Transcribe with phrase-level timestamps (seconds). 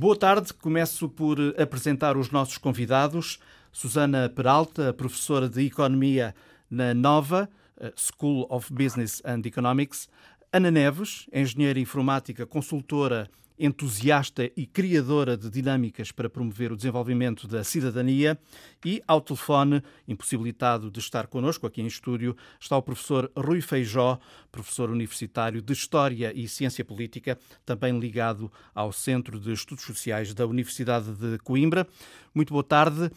[0.00, 0.54] Boa tarde.
[0.54, 3.40] Começo por apresentar os nossos convidados.
[3.72, 6.36] Susana Peralta, professora de Economia
[6.70, 10.08] na Nova eh, School of Business and Economics.
[10.52, 13.28] Ana Neves, engenheira informática, consultora
[13.58, 18.38] entusiasta e criadora de dinâmicas para promover o desenvolvimento da cidadania.
[18.84, 24.18] E ao telefone, impossibilitado de estar connosco aqui em estúdio, está o professor Rui Feijó,
[24.52, 30.46] professor universitário de História e Ciência Política, também ligado ao Centro de Estudos Sociais da
[30.46, 31.86] Universidade de Coimbra.
[32.34, 33.10] Muito boa tarde.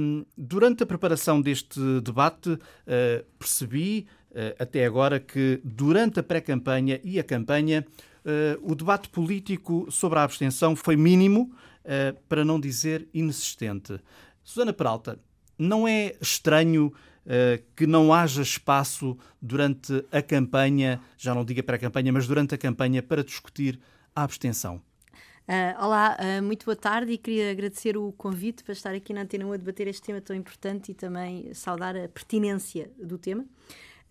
[0.00, 7.00] Hum, durante a preparação deste debate, eh, percebi eh, até agora que durante a pré-campanha
[7.02, 7.84] e a campanha
[8.62, 11.52] o debate político sobre a abstenção foi mínimo,
[11.88, 13.98] uh, para não dizer inexistente.
[14.44, 15.18] Susana Peralta,
[15.58, 22.12] não é estranho uh, que não haja espaço durante a campanha, já não diga pré-campanha,
[22.12, 23.80] mas durante a campanha, para discutir
[24.14, 24.80] a abstenção?
[25.48, 29.22] Uh, olá, uh, muito boa tarde e queria agradecer o convite para estar aqui na
[29.22, 33.46] Antena 1 a debater este tema tão importante e também saudar a pertinência do tema.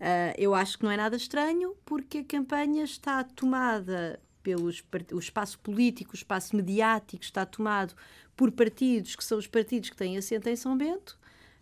[0.00, 4.82] Uh, eu acho que não é nada estranho, porque a campanha está tomada pelos
[5.12, 7.94] o espaço político, o espaço mediático está tomado
[8.36, 11.18] por partidos que são os partidos que têm assento em São Bento.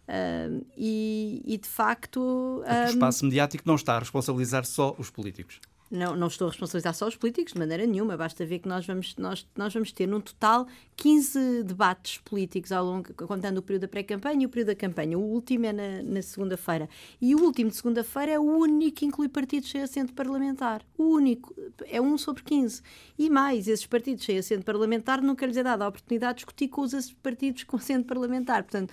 [0.06, 2.20] Uh, e, e, de facto.
[2.20, 5.60] Um, o espaço mediático não está a responsabilizar só os políticos.
[5.90, 8.16] Não, não estou a responsabilizar só os políticos, de maneira nenhuma.
[8.16, 12.84] Basta ver que nós vamos, nós, nós vamos ter, num total, 15 debates políticos ao
[12.84, 15.16] longo, contando o período da pré-campanha e o período da campanha.
[15.16, 16.88] O último é na, na segunda-feira.
[17.20, 20.82] E o último de segunda-feira é o único que inclui partidos sem assento parlamentar.
[20.98, 21.54] O único.
[21.86, 22.82] É um sobre 15.
[23.16, 26.68] E mais, esses partidos sem assento parlamentar nunca lhes é dada a oportunidade de discutir
[26.68, 28.64] com os partidos com assento parlamentar.
[28.64, 28.92] Portanto,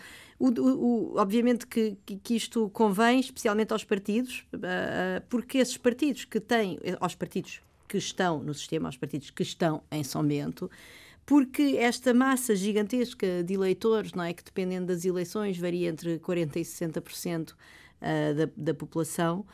[0.49, 6.39] o, o, obviamente que, que, isto convém especialmente aos partidos, uh, porque esses partidos que
[6.39, 10.27] têm, aos partidos que estão no sistema, aos partidos que estão em São
[11.25, 16.58] porque esta massa gigantesca de eleitores, não é, que dependendo das eleições varia entre 40%
[16.58, 17.55] e 60% uh,
[18.36, 19.45] da, da população,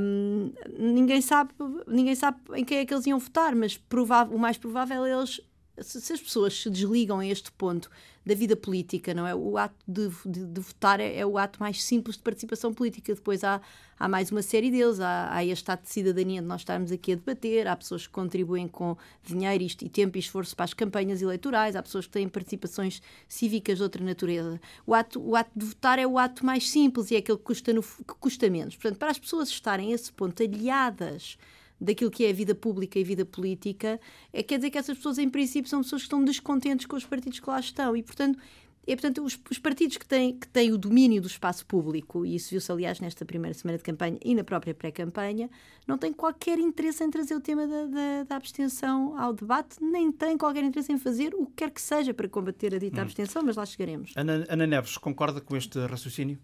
[0.00, 1.52] um, ninguém, sabe,
[1.86, 5.12] ninguém sabe em quem é que eles iam votar, mas provável, o mais provável é
[5.12, 5.40] eles
[5.80, 7.90] se, as pessoas se desligam a este ponto
[8.24, 9.34] da vida política, não é?
[9.34, 13.14] O ato de, de, de votar é, é, o ato mais simples de participação política.
[13.14, 13.60] Depois há,
[13.98, 14.98] há mais uma série deles.
[14.98, 18.12] Há, há este ato de cidadania de nós estarmos aqui a debater, há pessoas que
[18.12, 22.28] contribuem com dinheiro e tempo e esforço para as campanhas eleitorais, há pessoas que têm
[22.28, 24.58] participações cívicas de outra natureza.
[24.86, 27.44] O ato, o ato de votar é o ato mais simples e é aquele que
[27.44, 28.74] custa, no, que custa menos.
[28.76, 31.36] Portanto, para as pessoas estarem a esse ponto aliadas
[31.80, 34.00] daquilo que é a vida pública e vida política,
[34.32, 37.04] é, quer dizer que essas pessoas, em princípio, são pessoas que estão descontentes com os
[37.04, 37.96] partidos que lá estão.
[37.96, 38.38] E, portanto,
[38.86, 42.34] é, portanto os, os, partidos que têm, que têm o domínio do espaço público, e
[42.34, 45.48] isso viu-se, aliás, nesta primeira semana de campanha e na própria pré-campanha,
[45.86, 50.12] não têm qualquer interesse em trazer o tema da, da, da, abstenção ao debate, nem
[50.12, 53.04] têm qualquer interesse em fazer o que quer que seja para combater a dita hum.
[53.04, 54.12] abstenção, mas lá chegaremos.
[54.16, 56.38] Ana, Ana Neves, concorda com este raciocínio?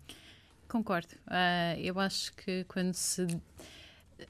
[0.69, 1.15] Concordo.
[1.27, 3.27] Uh, eu acho que quando se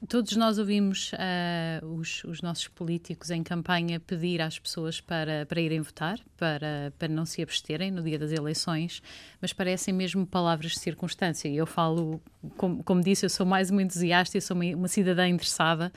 [0.07, 5.61] todos nós ouvimos uh, os, os, nossos políticos em campanha pedir às pessoas para, para
[5.61, 9.01] irem votar, para, para não se absterem no dia das eleições,
[9.41, 11.47] mas parecem mesmo palavras de circunstância.
[11.47, 12.21] E eu falo,
[12.57, 15.91] como, como disse, eu sou mais uma entusiasta, eu sou uma, uma cidadã interessada,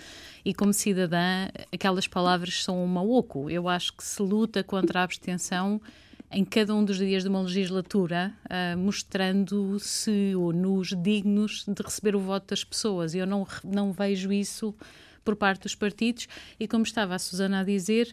[0.44, 3.50] e como cidadã, aquelas palavras são uma oco.
[3.50, 5.81] Eu acho que se luta contra a abstenção
[6.30, 12.16] em cada um dos dias de uma legislatura, uh, mostrando-se ou nos dignos de receber
[12.16, 13.14] o voto das pessoas.
[13.14, 14.74] Eu não, não vejo isso
[15.24, 18.12] por parte dos partidos e, como estava a Susana a dizer,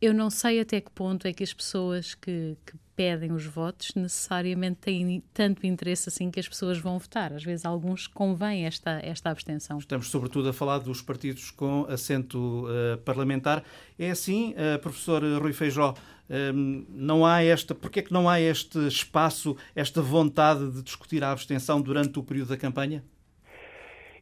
[0.00, 3.94] eu não sei até que ponto é que as pessoas que, que, pedem os votos
[3.94, 7.32] necessariamente têm tanto interesse assim que as pessoas vão votar.
[7.32, 9.78] Às vezes, alguns convém esta, esta abstenção.
[9.78, 13.62] Estamos, sobretudo, a falar dos partidos com assento uh, parlamentar.
[13.96, 15.94] É assim, uh, professor Rui Feijó,
[16.30, 21.22] um, não há esta, porque é que não há este espaço, esta vontade de discutir
[21.24, 23.02] a abstenção durante o período da campanha?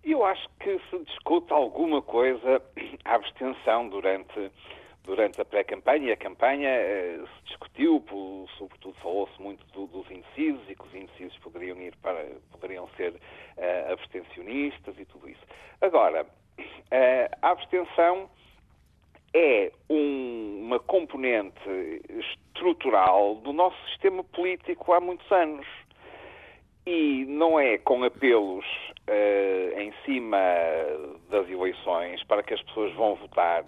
[0.05, 2.62] Eu acho que se discute alguma coisa
[3.05, 4.50] a abstenção durante
[5.06, 10.69] durante a pré-campanha a campanha eh, se discutiu, por, sobretudo falou-se muito do, dos indecisos
[10.69, 15.41] e que os indecisos poderiam ir para, poderiam ser uh, abstencionistas e tudo isso.
[15.80, 18.28] Agora, uh, a abstenção
[19.33, 25.66] é um, uma componente estrutural do nosso sistema político há muitos anos.
[26.84, 28.65] E não é com apelos
[29.09, 30.39] uh, em cima
[31.30, 33.65] das eleições para que as pessoas vão votar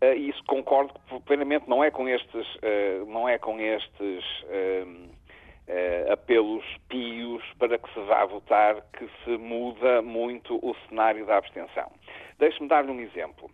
[0.00, 0.94] Uh, isso concordo
[1.26, 7.92] plenamente, não é com estes, uh, não é com estes uh, apelos pios para que
[7.92, 11.90] se vá votar que se muda muito o cenário da abstenção.
[12.38, 13.50] Deixe-me dar-lhe um exemplo.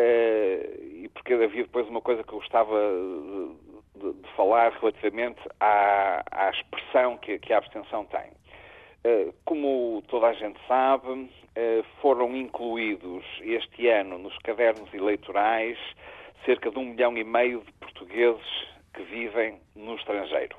[0.00, 2.76] E porque havia depois uma coisa que eu gostava
[3.96, 8.30] de, de falar relativamente à, à expressão que, que, a abstenção tem.
[9.44, 11.30] como toda a gente sabe,
[12.00, 15.78] foram incluídos este ano nos cadernos eleitorais
[16.44, 20.56] cerca de um milhão e meio de portugueses que vivem no estrangeiro.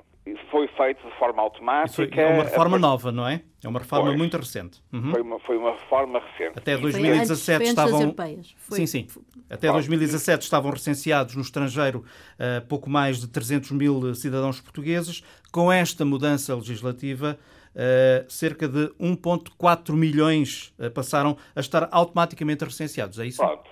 [0.50, 2.04] Foi feito de forma automática.
[2.04, 3.42] Isso é uma reforma nova, não é?
[3.62, 4.80] É uma reforma pois, muito recente.
[4.92, 5.10] Uhum.
[5.10, 6.58] Foi, uma, foi uma reforma recente.
[6.58, 8.14] Até 2017 estavam.
[8.56, 8.76] Foi...
[8.76, 9.06] Sim, sim.
[9.50, 12.04] Até 2017 estavam recenseados no estrangeiro
[12.38, 15.22] uh, pouco mais de 300 mil cidadãos portugueses.
[15.52, 17.36] Com esta mudança legislativa,
[17.74, 23.18] uh, cerca de 1,4 milhões uh, passaram a estar automaticamente recenseados.
[23.18, 23.38] É isso?
[23.38, 23.70] Pronto.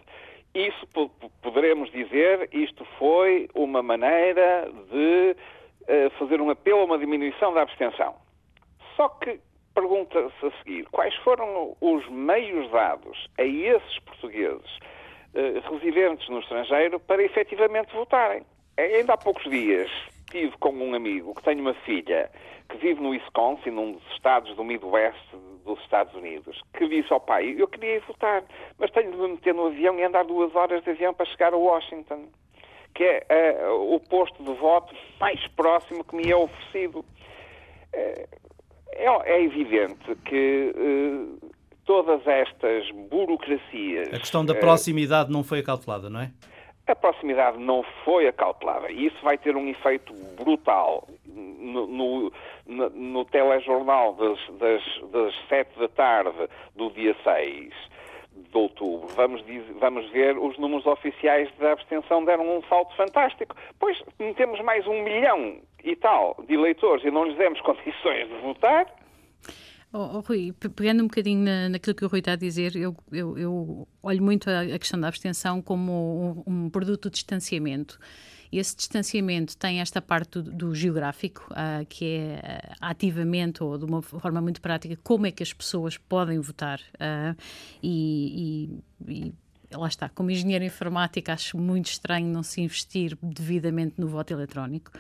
[0.52, 0.84] Isso
[1.42, 5.36] poderemos dizer, isto foi uma maneira de
[5.82, 8.14] uh, fazer um apelo a uma diminuição da abstenção.
[8.96, 9.40] Só que
[9.74, 14.78] pergunta-se a seguir, quais foram os meios dados a esses portugueses
[15.34, 18.42] uh, residentes no estrangeiro para efetivamente votarem?
[18.76, 19.90] Ainda há poucos dias
[20.30, 22.30] estive com um amigo que tem uma filha
[22.68, 25.18] que vive no Wisconsin, num dos estados do Midwest
[25.64, 28.44] dos Estados Unidos, que disse ao pai, eu queria ir votar,
[28.78, 31.52] mas tenho de me meter no avião e andar duas horas de avião para chegar
[31.52, 32.28] a Washington,
[32.94, 37.00] que é uh, o posto de voto mais próximo que me é oferecido.
[37.00, 38.40] Uh,
[38.92, 41.50] é, é, evidente que uh,
[41.84, 44.12] todas estas burocracias...
[44.12, 46.30] A questão da proximidade não foi acautelada, não é?
[46.86, 52.32] A proximidade não foi acautelada e isso vai ter um efeito brutal no, no,
[52.66, 54.82] no telejornal das, das,
[55.12, 57.72] das 7 da tarde do dia 6
[58.50, 59.08] de outubro.
[59.14, 63.54] Vamos, dizer, vamos ver os números oficiais da abstenção deram um salto fantástico.
[63.78, 63.96] Pois
[64.36, 68.86] temos mais um milhão e tal de eleitores e não lhes demos condições de votar.
[69.92, 72.94] Oh, oh, Rui, pegando um bocadinho na, naquilo que o Rui está a dizer, eu,
[73.10, 77.98] eu, eu olho muito a, a, questão da abstenção como um, um produto de distanciamento.
[78.52, 83.84] Esse distanciamento tem esta parte do, do geográfico, uh, que é uh, ativamente ou de
[83.84, 86.80] uma forma muito prática como é que as pessoas podem votar.
[86.94, 87.36] Uh,
[87.82, 89.34] e, e, e
[89.76, 94.90] lá está, como engenheiro informático, acho muito estranho não se investir devidamente no voto eletrónico.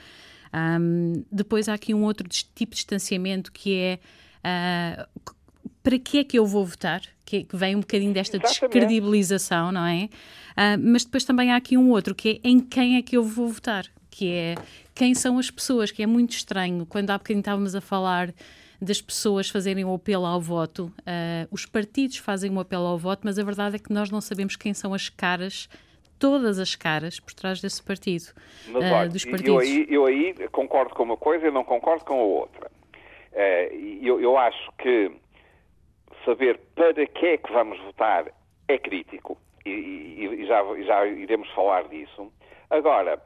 [0.52, 4.00] Um, depois há aqui um outro tipo de distanciamento que é
[4.40, 5.32] uh,
[5.82, 7.02] para que é que eu vou votar?
[7.24, 8.60] Que, vem um bocadinho desta Exatamente.
[8.60, 10.08] descredibilização, não é?
[10.52, 13.22] Uh, mas depois também há aqui um outro, que é em quem é que eu
[13.22, 13.84] vou votar?
[14.10, 14.54] Que é
[14.94, 16.84] quem são as pessoas, que é muito estranho.
[16.84, 18.34] Quando há bocadinho estávamos a falar
[18.82, 23.20] das pessoas fazerem o apelo ao voto, uh, os partidos fazem o apelo ao voto,
[23.24, 25.68] mas a verdade é que nós não sabemos quem são as caras
[26.18, 28.26] todas as caras por trás desse partido,
[28.68, 29.54] Mas, uh, olha, dos partidos.
[29.54, 32.70] Eu aí, eu aí concordo com uma coisa e não concordo com a outra.
[34.02, 35.10] Eu, eu acho que
[36.24, 38.26] saber para que é que vamos votar
[38.68, 42.32] é crítico e, e, e já, já iremos falar disso.
[42.70, 43.20] Agora,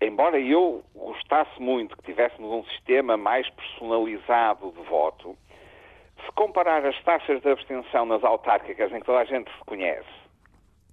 [0.00, 5.36] embora eu gostasse muito que tivéssemos um sistema mais personalizado de voto,
[6.24, 10.08] se comparar as taxas de abstenção nas autárquicas, em que toda a gente se conhece,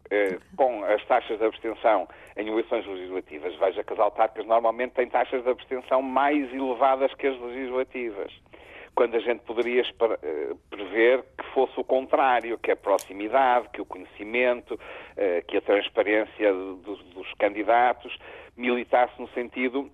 [0.10, 2.08] eh, com as taxas de abstenção
[2.38, 7.28] em eleições legislativas, veja que as autárquicas normalmente têm taxas de abstenção mais elevadas que
[7.28, 8.32] as legislativas
[8.98, 13.86] quando a gente poderia eh, prever que fosse o contrário, que a proximidade, que o
[13.86, 14.78] conhecimento,
[15.16, 18.18] eh, que a transparência dos candidatos
[18.58, 19.88] militasse no sentido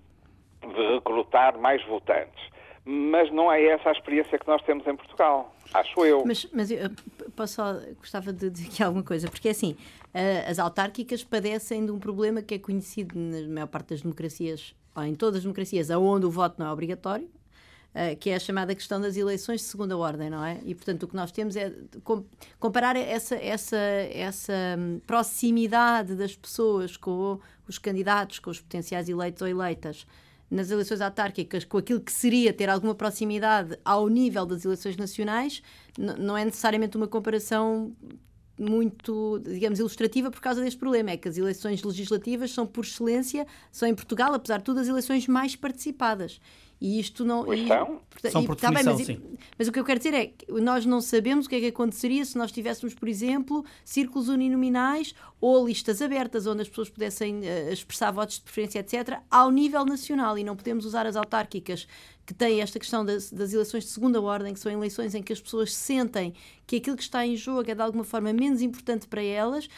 [0.61, 2.41] de recrutar mais votantes.
[2.85, 6.23] Mas não é essa a experiência que nós temos em Portugal, acho eu.
[6.25, 6.89] Mas, mas eu
[7.35, 9.75] posso só, gostava de dizer aqui alguma coisa, porque assim,
[10.13, 14.73] eh, as autárquicas padecem de um problema que é conhecido na maior parte das democracias,
[14.95, 17.29] ou em todas as democracias, onde o voto não é obrigatório,
[17.93, 20.59] Uh, que é a chamada questão das eleições de segunda ordem, não é?
[20.65, 21.71] E, portanto, o que nós temos é
[22.59, 29.43] comparar essa, essa, essa hum, proximidade das pessoas com os candidatos, com os potenciais eleitos
[29.43, 30.07] ou eleitas
[30.53, 35.63] nas eleições autárquicas com aquilo que seria ter alguma proximidade ao nível das eleições nacionais,
[35.97, 37.91] não é necessariamente uma comparação
[38.59, 41.11] muito, digamos, ilustrativa por causa deste problema.
[41.11, 44.87] É que as eleições legislativas são, por excelência, são em Portugal, apesar de tudo, as
[44.87, 46.39] eleições mais participadas.
[46.83, 47.45] E isto não.
[47.45, 48.01] Pois e, são.
[48.29, 49.17] são por tá bem, mas, sim.
[49.57, 51.67] mas o que eu quero dizer é que nós não sabemos o que é que
[51.67, 57.39] aconteceria se nós tivéssemos, por exemplo, círculos uninominais ou listas abertas onde as pessoas pudessem
[57.39, 60.37] uh, expressar votos de preferência, etc., ao nível nacional.
[60.37, 61.87] E não podemos usar as autárquicas
[62.25, 65.31] que têm esta questão das, das eleições de segunda ordem, que são eleições em que
[65.31, 66.33] as pessoas sentem
[66.67, 69.69] que aquilo que está em jogo é de alguma forma menos importante para elas,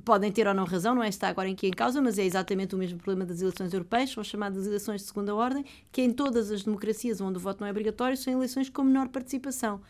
[0.00, 2.74] podem ter ou não razão, não é está agora aqui em causa, mas é exatamente
[2.74, 6.50] o mesmo problema das eleições europeias, são chamadas eleições de segunda ordem, que em todas
[6.50, 9.80] as democracias onde o voto não é obrigatório são eleições com menor participação.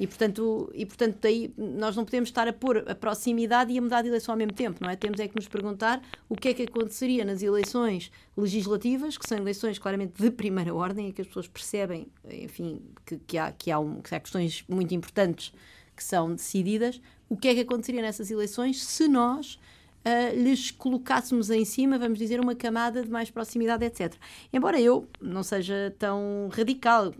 [0.00, 3.82] E portanto, e, portanto daí nós não podemos estar a pôr a proximidade e a
[3.82, 4.94] mudar de eleição ao mesmo tempo, não é?
[4.94, 9.38] Temos é que nos perguntar o que é que aconteceria nas eleições legislativas, que são
[9.38, 13.70] eleições claramente de primeira ordem, em que as pessoas percebem, enfim, que, que, há, que,
[13.70, 15.52] há, um, que há questões muito importantes
[15.96, 19.58] que são decididas, o que é que aconteceria nessas eleições se nós
[20.04, 24.14] uh, lhes colocássemos em cima, vamos dizer, uma camada de mais proximidade, etc.
[24.52, 27.12] Embora eu não seja tão radical,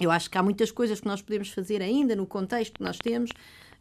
[0.00, 2.98] eu acho que há muitas coisas que nós podemos fazer ainda no contexto que nós
[2.98, 3.30] temos.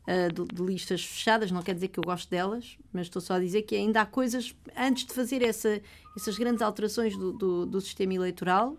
[0.02, 3.36] Uh, de, de, listas fechadas, não quer dizer que eu gosto delas, mas estou só
[3.36, 5.80] a dizer que ainda há coisas, antes de fazer essa,
[6.18, 8.76] essas grandes alterações do, do, do sistema eleitoral,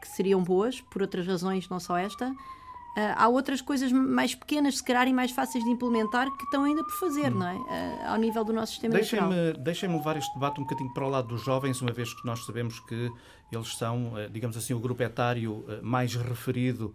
[0.00, 2.34] que seriam boas, por outras razões, não só esta,
[3.16, 6.82] há outras coisas mais pequenas, se calhar, e mais fáceis de implementar que estão ainda
[6.82, 7.38] por fazer, hum.
[7.38, 7.54] não é?
[7.54, 11.08] Uh, ao nível do nosso sistema deixem-me, Deixem-me levar este debate um bocadinho para o
[11.08, 13.10] lado dos jovens, uma vez que nós sabemos que
[13.52, 16.94] eles são, uh, digamos assim, o grupo etário mais referido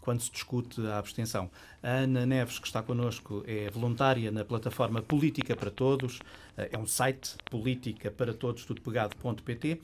[0.00, 1.50] quando se discute a abstenção.
[1.82, 6.18] A Ana Neves, que está connosco, é voluntária na plataforma Política para Todos,
[6.56, 9.80] é um site política para todos, tudo pegado.pt,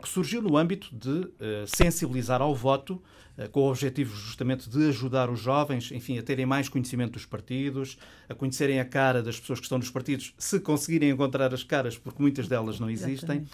[0.00, 1.30] que surgiu no âmbito de
[1.66, 3.00] sensibilizar ao voto
[3.40, 7.24] eh, com o objetivo justamente de ajudar os jovens, enfim, a terem mais conhecimento dos
[7.24, 7.96] partidos,
[8.28, 11.96] a conhecerem a cara das pessoas que estão nos partidos, se conseguirem encontrar as caras,
[11.96, 13.38] porque muitas delas não existem.
[13.38, 13.46] Uh,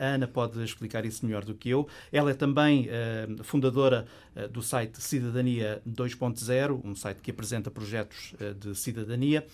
[0.00, 1.88] a Ana pode explicar isso melhor do que eu.
[2.12, 8.34] Ela é também uh, fundadora uh, do site Cidadania 2.0, um site que apresenta projetos
[8.58, 9.46] de cidadania.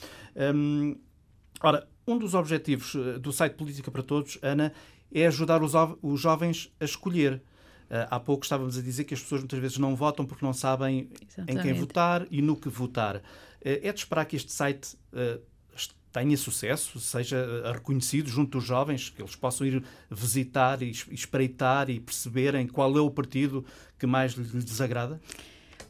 [0.54, 0.97] Um,
[1.61, 4.73] ora, um dos objetivos do site Política para Todos, Ana,
[5.12, 7.42] é ajudar os, os jovens a escolher
[7.92, 10.54] Uh, há pouco estávamos a dizer que as pessoas muitas vezes não votam porque não
[10.54, 11.59] sabem Exatamente.
[11.59, 13.16] em quem votar e no que votar.
[13.16, 13.21] Uh,
[13.61, 15.38] é de esperar que este site uh,
[16.12, 21.99] tenha sucesso, seja reconhecido junto dos jovens, que eles possam ir visitar e espreitar e
[21.99, 23.64] perceberem qual é o partido
[23.99, 25.21] que mais lhes desagrada?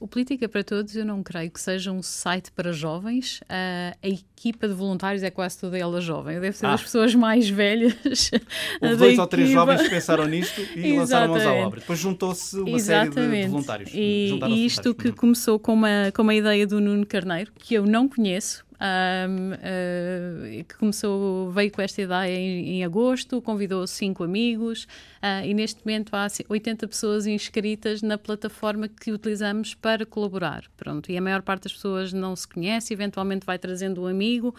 [0.02, 3.40] O Política para Todos eu não creio que seja um site para jovens.
[3.42, 6.40] Uh, a equipa de voluntários é quase toda ela jovem.
[6.40, 6.72] Deve ser ah.
[6.72, 7.94] das pessoas mais velhas.
[8.82, 11.78] Houve dois ou três jovens que pensaram nisto e lançaram mãos à obra.
[11.78, 13.14] Depois juntou-se uma Exatamente.
[13.14, 13.90] série de voluntários.
[13.94, 17.86] E, e isto que começou com uma, com uma ideia do Nuno Carneiro, que eu
[17.86, 24.24] não conheço, um, uh, que começou, veio com esta ideia em, em agosto, convidou cinco
[24.24, 24.84] amigos
[25.22, 30.64] uh, e neste momento há 80 pessoas inscritas na plataforma que utilizamos para colaborar.
[30.76, 34.54] Pronto, e a maior parte das pessoas não se conhece, eventualmente vai trazendo um amigo.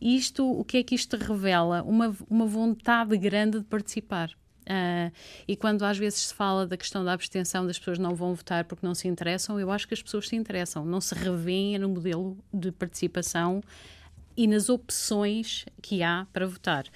[0.00, 1.82] Isto, o que é que isto revela?
[1.82, 4.30] Uma, uma vontade grande de participar.
[4.62, 5.12] Uh,
[5.46, 8.64] e quando às vezes se fala da questão da abstenção, das pessoas não vão votar
[8.64, 11.88] porque não se interessam, eu acho que as pessoas se interessam, não se revêem no
[11.88, 13.62] modelo de participação
[14.36, 16.86] e nas opções que há para votar.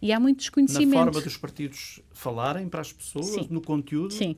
[0.00, 0.94] E há muito desconhecimento.
[0.94, 3.48] Na forma dos partidos falarem para as pessoas, Sim.
[3.50, 4.12] no conteúdo?
[4.12, 4.36] Sim.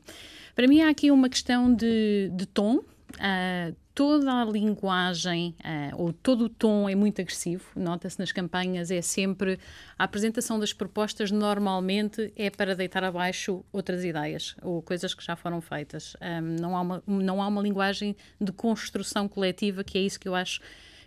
[0.54, 2.83] Para mim há aqui uma questão de, de tom.
[3.15, 7.65] Uh, toda a linguagem uh, ou todo o tom é muito agressivo.
[7.75, 9.59] Nota-se nas campanhas é sempre
[9.99, 15.35] a apresentação das propostas normalmente é para deitar abaixo outras ideias ou coisas que já
[15.35, 16.17] foram feitas.
[16.21, 20.29] Um, não há uma não há uma linguagem de construção coletiva que é isso que
[20.29, 20.61] eu acho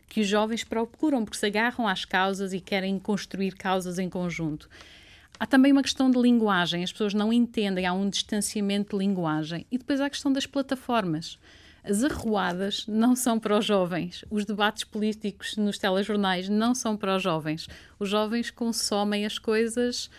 [0.10, 4.68] que os jovens procuram porque se agarram às causas e querem construir causas em conjunto.
[5.40, 9.66] Há também uma questão de linguagem, as pessoas não entendem, há um distanciamento de linguagem.
[9.72, 11.40] E depois há a questão das plataformas.
[11.84, 14.24] As arruadas não são para os jovens.
[14.30, 17.68] Os debates políticos nos telejornais não são para os jovens.
[18.00, 20.10] Os jovens consomem as coisas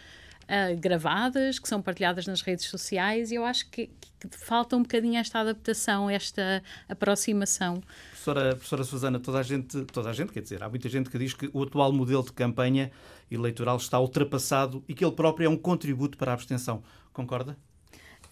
[0.43, 3.91] uh, gravadas, que são partilhadas nas redes sociais, e eu acho que,
[4.21, 7.81] que, falta um bocadinho esta adaptação, esta aproximação.
[8.11, 11.19] Professora, professora Susana, toda a gente, toda a gente, quer dizer, há muita gente que
[11.19, 12.91] diz que o atual modelo de campanha
[13.31, 16.83] eleitoral está ultrapassado e que ele próprio é um contributo para a abstenção.
[17.13, 17.57] Concorda?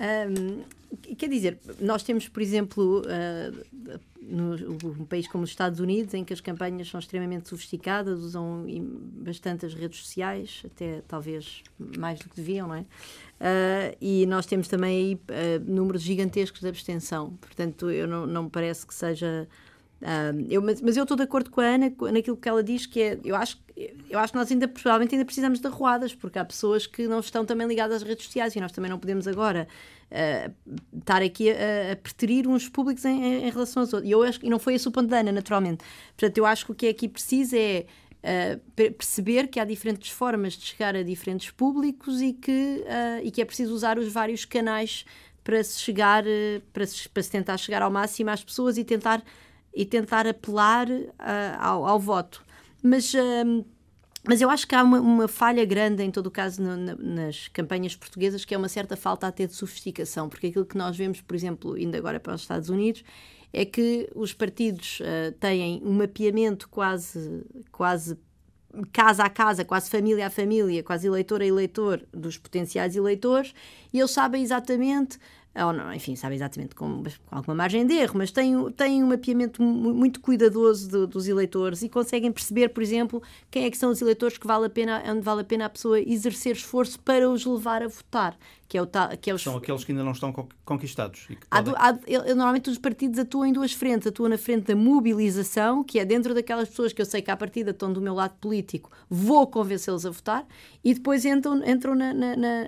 [0.00, 0.62] Um,
[1.14, 6.33] quer dizer, nós temos, por exemplo, uh, no, país como os Estados Unidos, em que
[6.33, 8.64] as campanhas são extremamente sofisticadas, usam
[9.23, 11.62] bastante as redes sociais, até talvez
[11.99, 12.80] mais do que deviam, não é?
[12.80, 17.35] Uh, e nós temos também aí uh, números gigantescos de abstenção.
[17.40, 19.49] Portanto, eu não, não me parece que seja
[20.49, 23.00] eu, mas, mas, eu estou de acordo com a Ana naquilo que ela diz, que
[23.00, 23.59] é, eu acho,
[24.09, 27.21] eu acho que nós ainda, provavelmente ainda precisamos de arruadas, porque há pessoas que não
[27.21, 29.69] estão também ligadas às redes sociais e nós também não podemos agora
[30.11, 34.09] uh, estar aqui a, a preterir uns públicos em, em, relação aos outros.
[34.09, 35.85] E, eu acho, e não foi esse o ponto da Ana, naturalmente.
[36.16, 37.87] Portanto, eu acho que o que é aqui preciso é
[38.23, 43.30] Uh, perceber que há diferentes formas de chegar a diferentes públicos e que, uh, e
[43.30, 45.07] que é preciso usar os vários canais
[45.42, 48.85] para se chegar, uh, para, se, para se tentar chegar ao máximo às pessoas e
[48.85, 49.25] tentar
[49.74, 51.14] e tentar apelar uh,
[51.58, 52.44] ao, ao, voto.
[52.82, 53.64] Mas, uh,
[54.24, 56.94] mas eu acho que há uma, uma, falha grande, em todo o caso, no, na,
[56.96, 60.96] nas campanhas portuguesas, que é uma certa falta até de sofisticação, porque aquilo que nós
[60.96, 63.04] vemos, por exemplo, indo agora para os Estados Unidos,
[63.52, 68.16] é que os partidos uh, têm um mapeamento quase, quase
[68.92, 73.52] casa a casa, quase família a família, quase eleitor a eleitor dos potenciais eleitores,
[73.92, 75.18] e eles sabem exatamente
[75.54, 79.09] ou não, enfim, sabe exatamente com, com, alguma margem de erro, mas têm, têm um
[79.09, 84.00] mapeamento muito cuidadoso dos eleitores e conseguem perceber, por exemplo, quem é que são os
[84.00, 87.45] eleitores que vale a pena, onde vale a pena a pessoa exercer esforço para os
[87.45, 88.38] levar a votar
[88.70, 88.86] que é o
[89.20, 89.42] que é os...
[89.42, 90.32] São aqueles que ainda não estão
[90.64, 91.26] conquistados.
[91.50, 91.74] Há, podem...
[91.76, 94.06] há, normalmente os partidos atuam em duas frentes.
[94.06, 97.36] Atuam na frente da mobilização, que é dentro daquelas pessoas que eu sei que à
[97.36, 100.46] partida estão do meu lado político, vou convencê-los a votar,
[100.84, 102.66] e depois entram, entram na, na, na,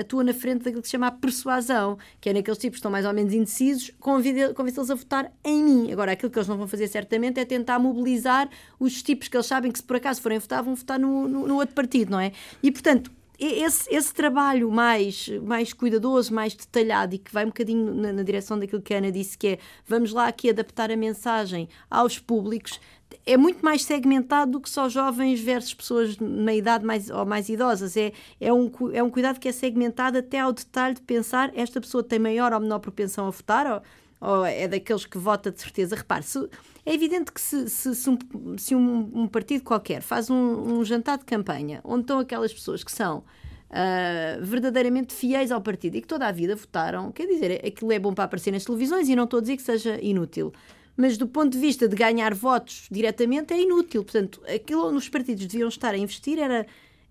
[0.00, 2.90] atuam na frente daquilo que se chama a persuasão, que é naqueles tipos que estão
[2.90, 5.92] mais ou menos indecisos, convencê-los a votar em mim.
[5.92, 9.46] Agora, aquilo que eles não vão fazer certamente é tentar mobilizar os tipos que eles
[9.46, 12.18] sabem que se por acaso forem votar, vão votar no, no, no outro partido, não
[12.18, 12.32] é?
[12.60, 17.94] E, portanto, esse, esse, trabalho mais, mais cuidadoso, mais detalhado e que vai um bocadinho
[17.94, 20.96] na, na, direção daquilo que a Ana disse, que é vamos lá aqui adaptar a
[20.96, 22.80] mensagem aos públicos,
[23.26, 27.48] é muito mais segmentado do que só jovens versus pessoas na idade mais, ou mais
[27.48, 27.96] idosas.
[27.96, 31.80] É, é, um, é um cuidado que é segmentado até ao detalhe de pensar esta
[31.80, 33.82] pessoa tem maior ou menor propensão a votar, ou,
[34.20, 35.96] ou é daqueles que vota de certeza.
[35.96, 36.48] Repare, se,
[36.84, 38.18] é evidente que se, se, se, um,
[38.58, 42.84] se um, um, partido qualquer faz um, um, jantar de campanha onde estão aquelas pessoas
[42.84, 47.64] que são uh, verdadeiramente fiéis ao partido e que toda a vida votaram, quer dizer,
[47.66, 50.52] aquilo é bom para aparecer nas televisões e não estou a dizer que seja inútil.
[50.96, 54.04] Mas do ponto de vista de ganhar votos diretamente é inútil.
[54.04, 56.64] Portanto, aquilo onde os partidos deviam estar a investir era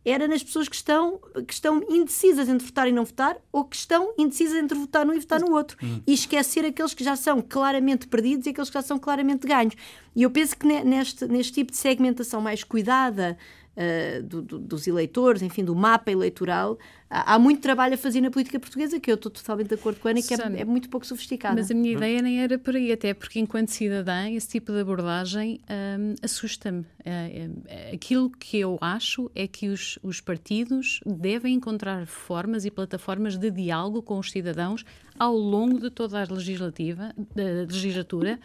[0.06, 3.76] era nas pessoas que estão, que estão indecisas entre votar e não votar ou que
[3.76, 5.78] estão indecisas entre votar num e votar no outro.
[5.82, 6.02] Hum.
[6.06, 9.76] E esquecer aqueles que já são claramente perdidos e aqueles que já são claramente ganhos.
[10.16, 13.38] E eu penso que neste, neste tipo de segmentação mais cuidada,
[13.78, 16.78] uh, do, do, dos eleitores, enfim, do mapa eleitoral,
[17.10, 20.00] há, há, muito trabalho a fazer na política portuguesa, que eu estou totalmente de acordo
[20.00, 21.56] com a Ana, que é, é, muito pouco sofisticada.
[21.56, 24.80] Mas a minha ideia nem era por aí, até porque enquanto cidadã, esse tipo de
[24.80, 26.82] abordagem um, assusta-me.
[26.82, 33.38] Uh, aquilo que eu acho é que os, os partidos devem encontrar formas e plataformas
[33.38, 34.86] de diálogo com os cidadãos
[35.18, 38.40] ao longo de toda a legislativa, da legislatura,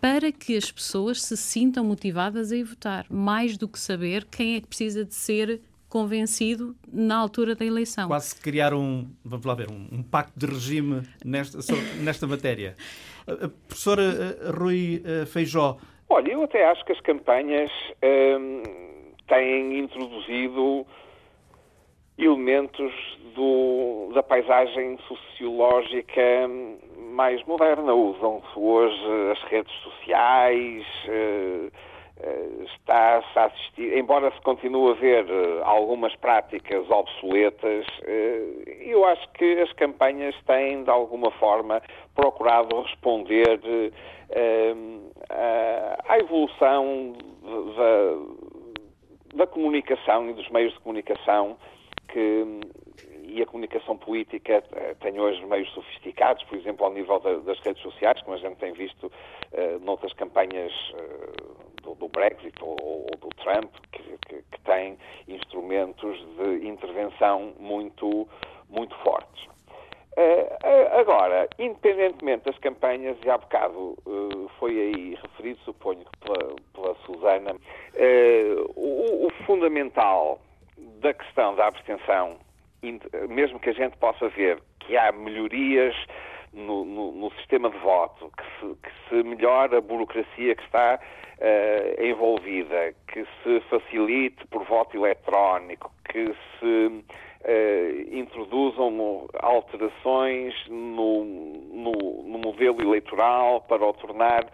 [0.00, 4.56] para que as pessoas se sintam motivadas a ir votar, mais do que saber quem
[4.56, 8.08] é que precisa de ser convencido na altura da eleição.
[8.08, 11.58] Quase criar um, vamos lá ver, um, um pacto de regime nesta,
[12.02, 12.76] nesta matéria.
[13.26, 15.78] A professora Rui Feijó.
[16.08, 17.70] Olha, eu até acho que as campanhas
[18.02, 18.62] hum,
[19.26, 20.86] têm introduzido
[22.18, 22.92] elementos
[23.34, 26.22] do, da paisagem sociológica
[27.18, 27.92] mais moderna.
[27.92, 31.68] Usam-se hoje as redes sociais, eh,
[32.22, 37.86] eh, está-se a assistir, embora se continue a ver eh, algumas práticas obsoletas,
[38.80, 41.82] eu acho que as campanhas têm, de alguma forma,
[42.14, 43.60] procurado responder
[46.08, 47.14] à evolução
[47.76, 51.56] da, da comunicação e dos meios de comunicação
[52.12, 52.60] que
[53.28, 57.82] e a comunicação política eh, tem hoje meios sofisticados, por exemplo, ao nível das redes
[57.82, 63.06] sociais, como a gente tem visto uh, noutras campanhas uh, do, do, Brexit ou, ou,
[63.18, 68.26] do Trump, que, que, que têm instrumentos de intervenção muito,
[68.70, 69.44] muito fortes.
[70.16, 76.56] Uh, agora, independentemente das campanhas, e há bocado uh, foi aí referido, suponho que pela,
[76.74, 77.54] pela Susana,
[78.74, 80.40] o, o, fundamental
[81.00, 82.36] da questão da abstenção,
[83.28, 85.94] mesmo que a gente possa ver que há melhorias
[86.52, 90.98] no, no, no sistema de voto, que se, que se, melhora a burocracia que está
[90.98, 102.38] uh, envolvida, que se facilite por voto eletrónico, que se uh, introduzam alterações no, no
[102.38, 104.46] modelo eleitoral para o tornar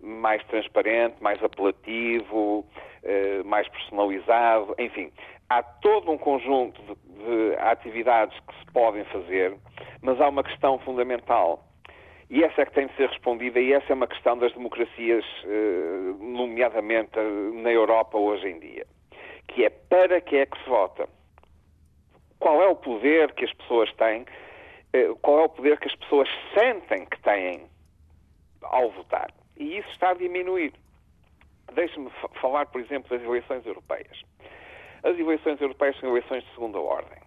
[0.00, 5.12] mais transparente, mais apelativo, uh, mais personalizado, enfim.
[5.48, 9.56] Há todo um conjunto de, de atividades que se podem fazer,
[10.00, 11.64] mas há uma questão fundamental
[12.32, 15.22] e essa é que tem de ser respondida, e essa é uma questão das democracias,
[15.44, 17.10] eh, nomeadamente
[17.62, 18.86] na Europa hoje em dia,
[19.48, 21.06] que é para que é que se vota?
[22.38, 24.24] Qual é o poder que as pessoas têm?
[24.94, 27.66] Eh, qual é o poder que as pessoas sentem que têm
[28.62, 29.30] ao votar?
[29.58, 30.72] E isso está a diminuir.
[31.74, 34.22] Deixe-me falar, por exemplo, das eleições europeias.
[35.02, 37.18] As eleições europeias são eleições de segunda ordem.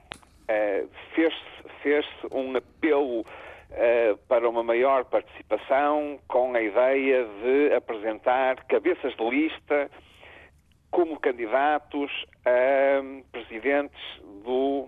[0.49, 8.63] Uh, Fez-se fez um apelo uh, para uma maior participação com a ideia de apresentar
[8.65, 9.89] cabeças de lista
[10.89, 12.11] como candidatos
[12.45, 14.01] a presidentes
[14.43, 14.87] do,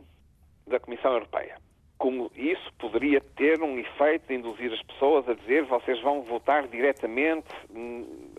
[0.66, 1.58] da Comissão Europeia.
[1.98, 6.68] Como isso poderia ter um efeito de induzir as pessoas a dizer vocês vão votar
[6.68, 7.48] diretamente,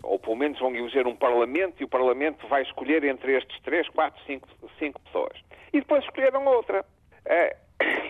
[0.03, 3.87] ou pelo menos vão eleger um Parlamento e o Parlamento vai escolher entre estes três,
[3.89, 5.37] quatro, cinco, cinco pessoas.
[5.73, 6.85] E depois escolheram outra.
[7.25, 7.55] Eh,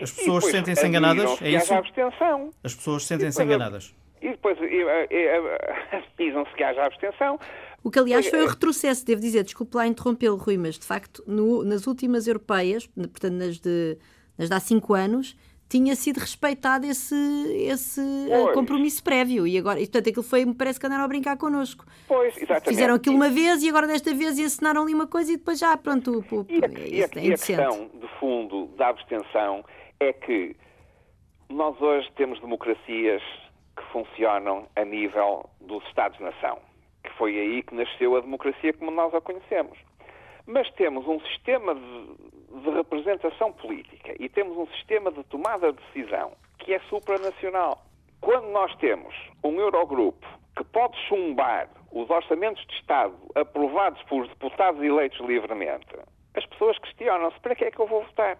[0.00, 1.40] as pessoas sentem-se enganadas?
[1.42, 1.72] É isso?
[1.72, 2.50] abstenção.
[2.64, 3.94] As pessoas sentem-se enganadas.
[4.20, 4.58] E depois
[6.18, 7.38] dizem-se que haja abstenção.
[7.82, 11.24] O que, aliás, foi um retrocesso, devo dizer, desculpe lá interrompê-lo, Rui, mas de facto,
[11.26, 13.96] no, nas últimas europeias, portanto, nas de,
[14.36, 15.34] nas de há cinco anos,
[15.70, 17.14] tinha sido respeitado esse,
[17.54, 19.46] esse uh, compromisso prévio.
[19.46, 21.86] E agora, e, portanto, aquilo foi, me parece que andaram a brincar connosco.
[22.08, 22.68] Pois, exatamente.
[22.68, 25.76] Fizeram aquilo uma vez e agora desta vez ensinaram ali uma coisa e depois já,
[25.76, 26.24] pronto.
[26.48, 29.64] E a, e a, é e a questão, de fundo, da abstenção
[30.00, 30.56] é que
[31.48, 33.22] nós hoje temos democracias
[33.76, 36.58] que funcionam a nível dos Estados-nação
[37.02, 39.78] que foi aí que nasceu a democracia como nós a conhecemos.
[40.46, 45.80] Mas temos um sistema de, de representação política e temos um sistema de tomada de
[45.84, 47.82] decisão que é supranacional.
[48.20, 50.26] Quando nós temos um Eurogrupo
[50.56, 55.86] que pode chumbar os orçamentos de Estado aprovados por deputados eleitos livremente,
[56.34, 58.38] as pessoas questionam-se para que é que eu vou votar.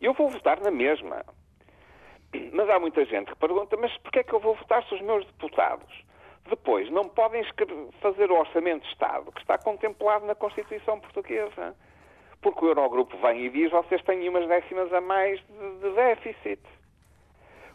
[0.00, 1.24] Eu vou votar na mesma.
[2.52, 5.00] Mas há muita gente que pergunta, mas porquê é que eu vou votar se os
[5.00, 6.07] meus deputados
[6.48, 7.42] depois, não podem
[8.00, 11.76] fazer o orçamento de Estado que está contemplado na Constituição Portuguesa.
[12.40, 16.62] Porque o Eurogrupo vem e diz vocês têm umas décimas a mais de, de déficit.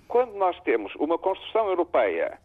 [0.07, 2.39] Quando nós temos uma construção europeia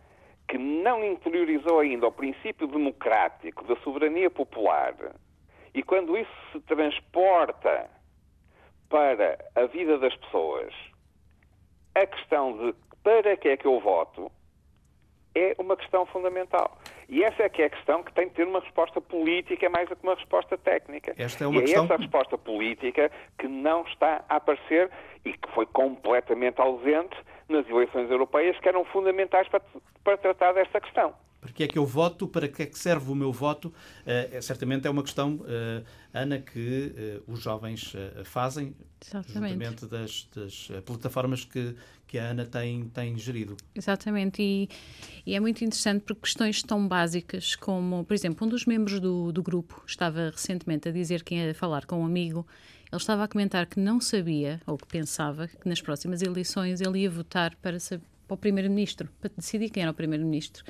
[0.49, 4.95] que não interiorizou ainda o princípio democrático da soberania popular,
[5.75, 7.91] e quando isso se transporta
[8.89, 10.75] para a vida das pessoas,
[11.95, 14.31] a questão de para que é que eu voto
[15.39, 16.77] é uma questão fundamental.
[17.09, 19.89] E essa é que é a questão que tem de ter uma resposta política mais
[19.89, 21.15] do que uma resposta técnica.
[21.17, 21.83] Esta é uma e questão...
[21.83, 24.91] é essa resposta política que não está a aparecer
[25.25, 27.17] e que foi completamente ausente
[27.49, 29.63] nas eleições europeias, que eram fundamentais para,
[30.05, 31.15] para tratar desta questão.
[31.41, 32.27] Para que é que eu voto?
[32.27, 33.69] Para que é que serve o meu voto?
[33.69, 37.93] Uh, certamente é uma questão, uh, Ana, que uh, os jovens
[38.25, 38.75] fazem,
[39.07, 39.87] Exatamente.
[39.87, 41.77] das, das plataformas que,
[42.09, 43.57] que a Ana tem, tem gerido.
[43.75, 44.69] Exatamente, e,
[45.25, 49.31] e, é muito interessante porque questões tão básicas como, por exemplo, um dos membros do,
[49.31, 52.45] do grupo estava recentemente a dizer que ia falar com um amigo
[52.91, 57.01] ele estava a comentar que não sabia, ou que pensava, que nas próximas eleições ele
[57.01, 57.77] ia votar para,
[58.27, 60.65] para o Primeiro-Ministro, para decidir quem era o Primeiro-Ministro.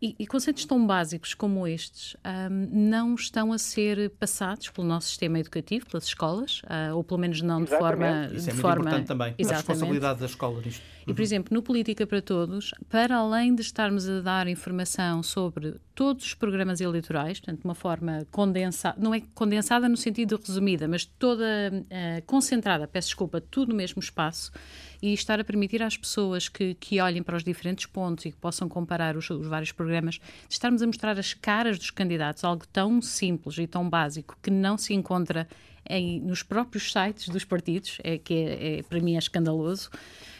[0.00, 2.16] E, e, conceitos tão básicos como estes
[2.50, 7.20] um, não estão a ser passados pelo nosso sistema educativo, pelas escolas, uh, ou pelo
[7.20, 8.30] menos não de forma.
[8.32, 8.82] Isso é muito forma...
[8.82, 9.34] importante também.
[9.38, 9.52] Exatamente.
[9.52, 10.82] A responsabilidade da escola nisto.
[11.06, 15.76] E, por exemplo, no Política para Todos, para além de estarmos a dar informação sobre
[15.94, 20.86] todos os programas eleitorais, portanto, de uma forma condensada, não é condensada no sentido resumida,
[20.86, 24.52] mas toda uh, concentrada, peço desculpa, tudo no mesmo espaço,
[25.00, 28.36] e estar a permitir às pessoas que, que olhem para os diferentes pontos e que
[28.36, 32.66] possam comparar os, os vários programas, de estarmos a mostrar as caras dos candidatos, algo
[32.66, 35.48] tão simples e tão básico que não se encontra
[35.88, 39.90] em, nos próprios sites dos partidos, é que é, é para mim é escandaloso.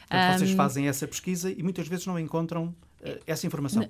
[0.09, 3.87] Portanto, vocês fazem essa pesquisa e muitas vezes não encontram uh, essa informação.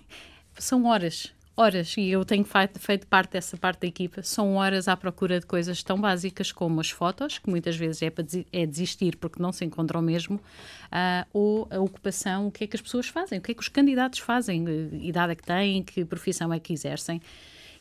[0.58, 4.96] São horas, horas, e eu tenho feito parte dessa parte da equipa, são horas à
[4.96, 9.16] procura de coisas tão básicas como as fotos, que muitas vezes é para é desistir
[9.16, 13.08] porque não se encontram mesmo, uh, ou a ocupação, o que é que as pessoas
[13.08, 14.64] fazem, o que é que os candidatos fazem,
[15.02, 17.20] idade é que têm, que profissão é que exercem.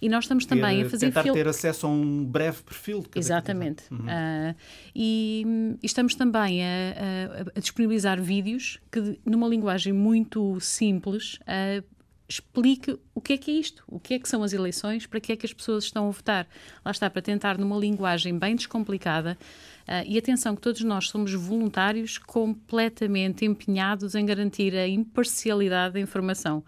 [0.02, 1.08] E nós estamos também a fazer...
[1.08, 1.34] Tentar fil...
[1.34, 3.02] ter acesso a um breve perfil.
[3.02, 3.84] De Exatamente.
[3.92, 4.06] Uhum.
[4.06, 4.56] Uh,
[4.96, 5.46] e,
[5.82, 11.84] e, estamos também a, a, a, disponibilizar vídeos que, numa linguagem muito simples, uh,
[12.30, 15.20] explique o que é que é isto, o que é que são as eleições, para
[15.20, 16.48] que é que as pessoas estão a votar.
[16.86, 19.36] Lá está, para tentar, numa linguagem bem descomplicada,
[19.88, 26.00] uh, e atenção que todos nós somos voluntários completamente empenhados em garantir a imparcialidade da
[26.00, 26.63] informação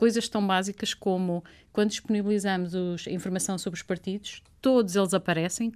[0.00, 1.44] coisas tão básicas como
[1.74, 5.72] quando disponibilizamos os, a informação sobre os partidos, todos eles aparecem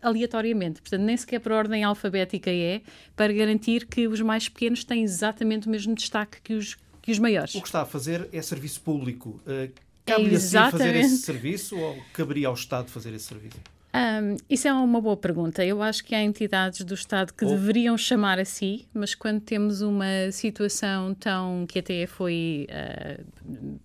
[0.00, 2.80] aleatoriamente, portanto, nem sequer por ordem alfabética é,
[3.14, 7.18] para garantir que os mais pequenos têm exatamente o mesmo destaque que os, que os
[7.18, 7.54] maiores.
[7.54, 9.40] O que está a fazer é serviço público.
[9.46, 9.72] Uh,
[10.04, 13.56] Cabe-lhe é assim fazer esse serviço ou caberia ao Estado fazer esse serviço?
[13.94, 15.64] Um, isso é uma boa pergunta.
[15.64, 17.48] Eu acho que há entidades do Estado que oh.
[17.48, 23.24] deveriam chamar a si, mas quando temos uma situação tão que até foi uh,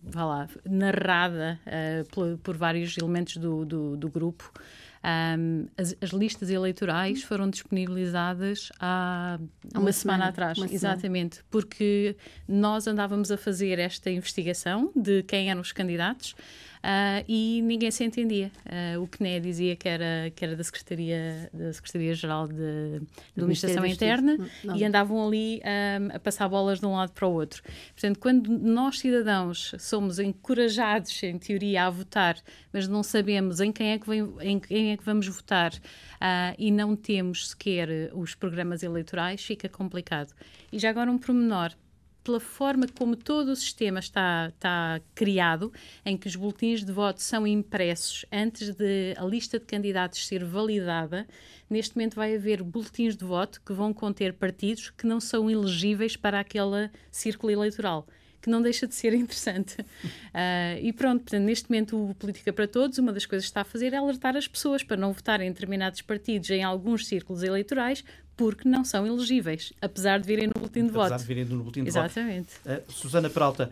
[0.03, 4.51] vá lá, narrada uh, por, por, vários elementos do, do, do grupo,
[5.03, 9.37] um, as, as, listas eleitorais foram disponibilizadas há
[9.73, 11.47] uma, uma semana, semana, atrás, uma exatamente, semana.
[11.51, 12.15] porque
[12.47, 16.35] nós andávamos a fazer esta investigação de quem eram os candidatos
[16.84, 18.52] uh, e ninguém se entendia.
[18.65, 23.86] Uh, o CNE dizia que era, que era da Secretaria da Secretaria-Geral de, de Administração
[23.86, 24.76] Interna não.
[24.76, 27.63] e andavam ali um, a passar bolas de um lado para o outro.
[27.93, 32.38] Portanto, quando nós, cidadãos, somos encorajados, em teoria, a votar,
[32.72, 36.56] mas não sabemos em quem é que, vem, em quem é que vamos votar uh,
[36.58, 40.34] e não temos sequer os programas eleitorais, fica complicado.
[40.72, 41.72] E já agora um pormenor
[42.23, 45.71] pela forma como todo o sistema está, está criado,
[46.05, 50.43] em que os boletins de voto são impressos antes de a lista de candidatos ser
[50.43, 51.27] validada,
[51.69, 56.15] neste momento vai haver boletins de voto que vão conter partidos que não são elegíveis
[56.15, 58.07] para aquele círculo eleitoral
[58.43, 59.79] que não deixa de ser interessante.
[59.82, 63.62] Uh, e pronto, portanto, neste momento o Política para Todos, uma das coisas que está
[63.62, 67.41] a fazer é alertar as pessoas para não votarem em determinados partidos em alguns círculos
[67.41, 68.03] eleitorais
[68.36, 71.13] porque não são elegíveis, apesar de virem no boletim de apesar voto.
[71.13, 72.53] Apesar de virem no boletim de Exatamente.
[72.56, 72.67] voto.
[72.67, 72.89] Exatamente.
[72.89, 73.69] Uh, Susana Peralta,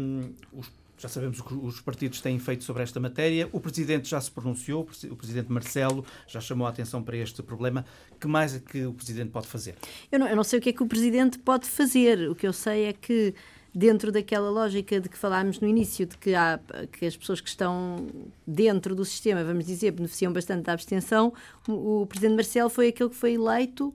[0.00, 0.68] um, os
[1.00, 3.48] já sabemos o que os partidos têm feito sobre esta matéria.
[3.52, 7.86] O Presidente já se pronunciou, o Presidente Marcelo já chamou a atenção para este problema.
[8.20, 9.76] Que mais é que o Presidente pode fazer?
[10.12, 12.28] Eu não, eu não sei o que é que o Presidente pode fazer.
[12.28, 13.34] O que eu sei é que
[13.74, 16.58] dentro daquela lógica de que falámos no início, de que, há,
[16.92, 18.06] que as pessoas que estão
[18.46, 21.32] dentro do sistema, vamos dizer, beneficiam bastante da abstenção,
[21.68, 23.94] o, o Presidente Marcelo foi aquele que foi eleito.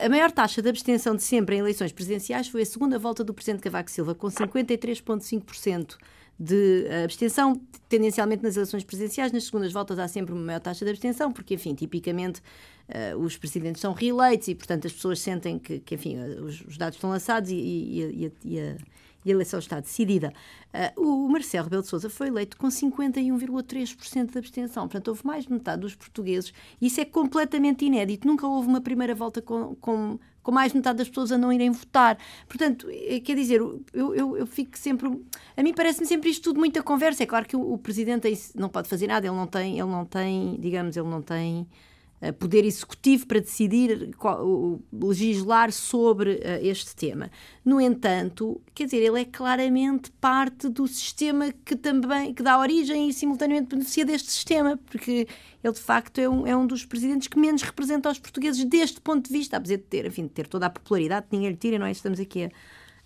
[0.00, 3.34] A maior taxa de abstenção de sempre em eleições presidenciais foi a segunda volta do
[3.34, 5.96] Presidente Cavaco Silva, com 53,5%
[6.38, 9.30] de abstenção, tendencialmente nas eleições presidenciais.
[9.30, 12.40] Nas segundas voltas há sempre uma maior taxa de abstenção, porque, enfim, tipicamente
[12.88, 16.76] uh, os presidentes são reeleitos e, portanto, as pessoas sentem que, que enfim, os, os,
[16.76, 18.76] dados estão lançados e, e, e, e a
[19.32, 20.32] eleição está decidida.
[20.96, 24.88] Uh, o Marcelo Rebelo de Sousa foi eleito com 51,3% de abstenção.
[24.88, 26.52] Portanto, houve mais de metade dos portugueses.
[26.80, 28.26] Isso é completamente inédito.
[28.26, 31.52] Nunca houve uma primeira volta com, com, com mais de metade das pessoas a não
[31.52, 32.18] irem votar.
[32.48, 35.08] Portanto, é, quer dizer, eu, eu, eu fico sempre.
[35.56, 37.22] A mim parece-me sempre isto tudo muita conversa.
[37.22, 40.04] É claro que o, o presidente não pode fazer nada, ele não tem, ele não
[40.04, 41.66] tem digamos, ele não tem
[42.32, 44.10] poder executivo para decidir,
[44.92, 47.30] legislar sobre uh, este tema.
[47.64, 53.08] No entanto, quer dizer, ele é claramente parte do sistema que também que dá origem
[53.08, 55.26] e simultaneamente beneficia deste sistema, porque
[55.62, 59.00] ele de facto é um, é um dos presidentes que menos representa os portugueses deste
[59.00, 61.56] ponto de vista, apesar de ter, enfim, de ter toda a popularidade que ninguém lhe
[61.56, 61.90] tira, não é?
[61.90, 62.50] Estamos aqui a,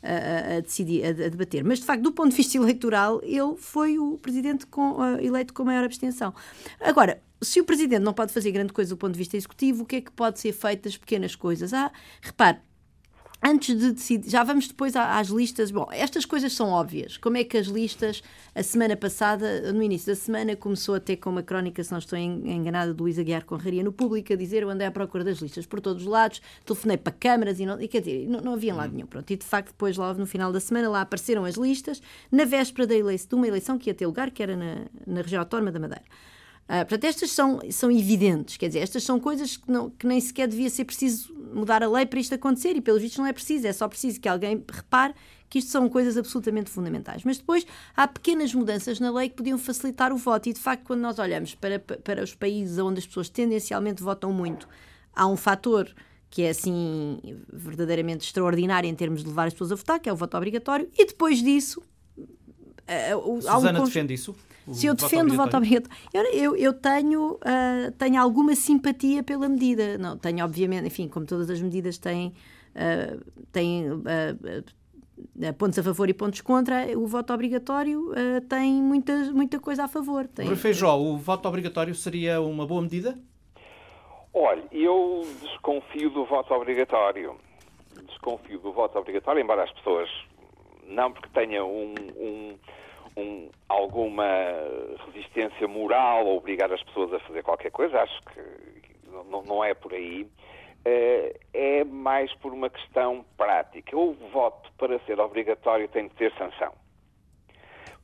[0.03, 1.65] a, a, decidir, a, a, debater.
[1.65, 5.53] Mas, de facto, do ponto de vista eleitoral, ele foi o presidente com, uh, eleito
[5.53, 6.35] com maior abstenção.
[6.81, 9.87] Agora, se o presidente não pode fazer grande coisa do ponto de vista executivo, o
[9.87, 11.73] que é que pode ser feito das pequenas coisas?
[11.73, 12.59] Ah, repare,
[13.43, 15.71] antes de decidir, já vamos depois às listas.
[15.71, 17.17] Bom, estas coisas são óbvias.
[17.17, 18.23] Como é que as listas,
[18.55, 21.99] a semana passada, no início da semana, começou a ter com uma crónica, se não
[21.99, 25.39] estou enganada, do Luís Aguiar Conraria no público, a dizer eu andei à procura das
[25.39, 28.53] listas por todos os lados, telefonei para câmaras e, não, e quer dizer, não, não
[28.55, 29.07] havia lado nenhum.
[29.07, 32.45] Pronto, e de facto, depois, lá no final da semana, lá apareceram as listas, na
[32.45, 35.41] véspera da eleição, de uma eleição que ia ter lugar, que era na, na região
[35.41, 36.05] autónoma da Madeira.
[36.69, 40.21] Uh, portanto, estas são, são evidentes, quer dizer, estas são coisas que, não, que nem
[40.21, 43.33] sequer devia ser preciso mudar a lei para isto acontecer e, pelos vistos, não é
[43.33, 45.15] preciso, é só preciso que alguém repare
[45.49, 47.25] que isto são coisas absolutamente fundamentais.
[47.25, 50.85] Mas depois há pequenas mudanças na lei que podiam facilitar o voto e, de facto,
[50.85, 54.69] quando nós olhamos para, para os países onde as pessoas tendencialmente votam muito,
[55.15, 55.91] há um fator
[56.31, 57.19] que é assim
[57.51, 60.87] verdadeiramente extraordinário em termos de levar as pessoas a votar, que é o voto obrigatório,
[60.97, 61.83] e depois disso.
[62.19, 63.85] Uh, Susana um...
[63.85, 64.37] defende isso?
[64.73, 65.97] Se eu defendo o voto obrigatório.
[66.13, 69.99] Eu, eu, eu tenho, uh, tenho alguma simpatia pela medida.
[69.99, 72.35] Não, tenho, obviamente, enfim, como todas as medidas têm,
[72.75, 78.13] uh, têm uh, pontos a favor e pontos contra, o voto obrigatório
[78.49, 80.29] tem muita, muita coisa a favor.
[80.29, 80.55] Tem...
[80.55, 83.19] Feijó, o voto obrigatório seria uma boa medida?
[84.33, 87.35] Olha, eu desconfio do voto obrigatório.
[88.07, 90.09] Desconfio do voto obrigatório, embora as pessoas
[90.89, 92.59] não porque tenham um, um
[93.19, 94.25] um, alguma
[95.07, 98.41] resistência moral a obrigar as pessoas a fazer qualquer coisa, acho que
[99.29, 100.23] não, não é por aí.
[100.23, 103.97] Uh, é mais por uma questão prática.
[103.97, 106.73] O voto, para ser obrigatório, tem de ter sanção.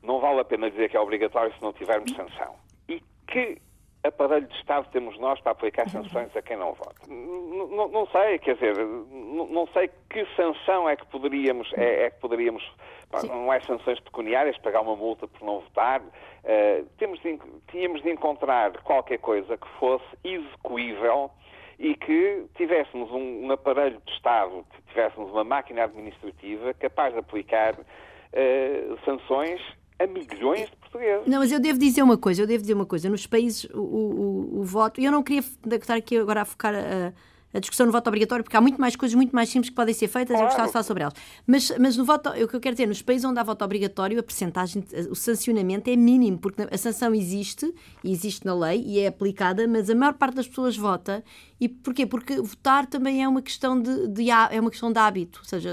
[0.03, 2.55] Não vale a pena dizer que é obrigatório se não tivermos sanção.
[2.87, 3.59] E que
[4.07, 7.07] aparelho de Estado temos nós para aplicar sanções a quem não vota?
[7.07, 12.09] Não, não sei, quer dizer, não, não, sei que sanção é que poderíamos, é, é
[12.09, 12.63] que poderíamos
[13.09, 16.01] pá, não é sanções pecuniárias, pagar uma multa por não votar.
[16.01, 17.39] Uh, temos de,
[17.71, 21.31] tínhamos de encontrar qualquer coisa que fosse execuível
[21.79, 27.73] e que tivéssemos um, um aparelho de Estado, tivéssemos uma máquina administrativa capaz de aplicar
[27.73, 29.61] uh, sanções
[29.97, 31.27] a milhões de portugueses.
[31.27, 33.09] Não, mas eu devo dizer uma coisa, eu devo dizer uma coisa.
[33.09, 34.99] Nos países, o, o, o voto...
[34.99, 37.13] Eu não queria estar aqui agora a focar a,
[37.55, 39.93] a discussão no voto obrigatório, porque há muito mais coisas muito mais simples que podem
[39.93, 40.43] ser feitas, claro.
[40.43, 41.13] eu gostava de falar sobre elas.
[41.47, 44.19] Mas, mas no voto, o que eu quero dizer, nos países onde há voto obrigatório,
[44.19, 48.99] a percentagem, o sancionamento é mínimo, porque a sanção existe, e existe na lei, e
[48.99, 51.23] é aplicada, mas a maior parte das pessoas vota.
[51.59, 52.05] E porquê?
[52.05, 55.71] Porque votar também é uma questão de, de é uma questão de hábito, ou seja,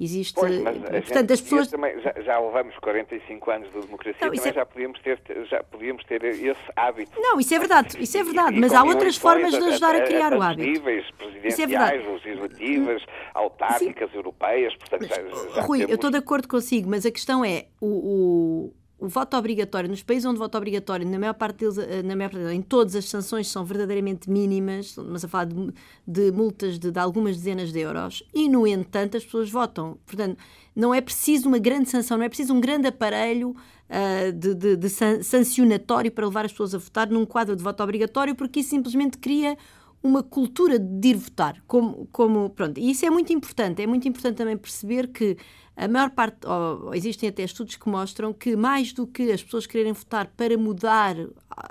[0.00, 0.34] Existe.
[0.34, 1.68] Pois, mas portanto, as pessoas.
[1.68, 4.52] Também, já, já, levamos 45 anos de democracia, não, também é...
[4.52, 7.12] já, podíamos ter, já podíamos ter esse hábito.
[7.20, 9.98] Não, isso é verdade, isso é verdade, e, mas há outras formas de ajudar a,
[9.98, 10.82] a criar a, o hábito.
[11.16, 14.16] presidenciais, é legislativas, autárquicas, Sim.
[14.16, 15.90] europeias, portanto, mas, já, já Rui, temos...
[15.90, 20.00] eu estou de acordo consigo, mas a questão é o, o o voto obrigatório, nos
[20.00, 22.94] países onde voto obrigatório, na maior parte deles, eh, na maior parte deles, em todas
[22.94, 25.72] as sanções são verdadeiramente mínimas, mas a falar de,
[26.06, 29.98] de multas de, de, algumas dezenas de euros, e no entanto as pessoas votam.
[30.06, 30.38] Portanto,
[30.74, 34.76] não é preciso uma grande sanção, não é preciso um grande aparelho uh, de, de,
[34.76, 38.70] de sancionatório para levar as pessoas a votar num quadro de voto obrigatório, porque isso
[38.70, 39.58] simplesmente cria
[40.00, 41.60] uma cultura de ir votar.
[41.66, 42.78] Como, como, pronto.
[42.78, 43.82] E isso é muito importante.
[43.82, 45.36] É muito importante também perceber que
[45.76, 49.66] a maior parte, ou, existem até estudos que mostram que mais do que as pessoas
[49.66, 51.16] quererem votar para mudar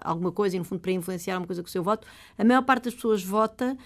[0.03, 2.63] alguma coisa, e no fundo para influenciar alguma coisa com o seu voto, a maior
[2.63, 3.77] parte das pessoas vota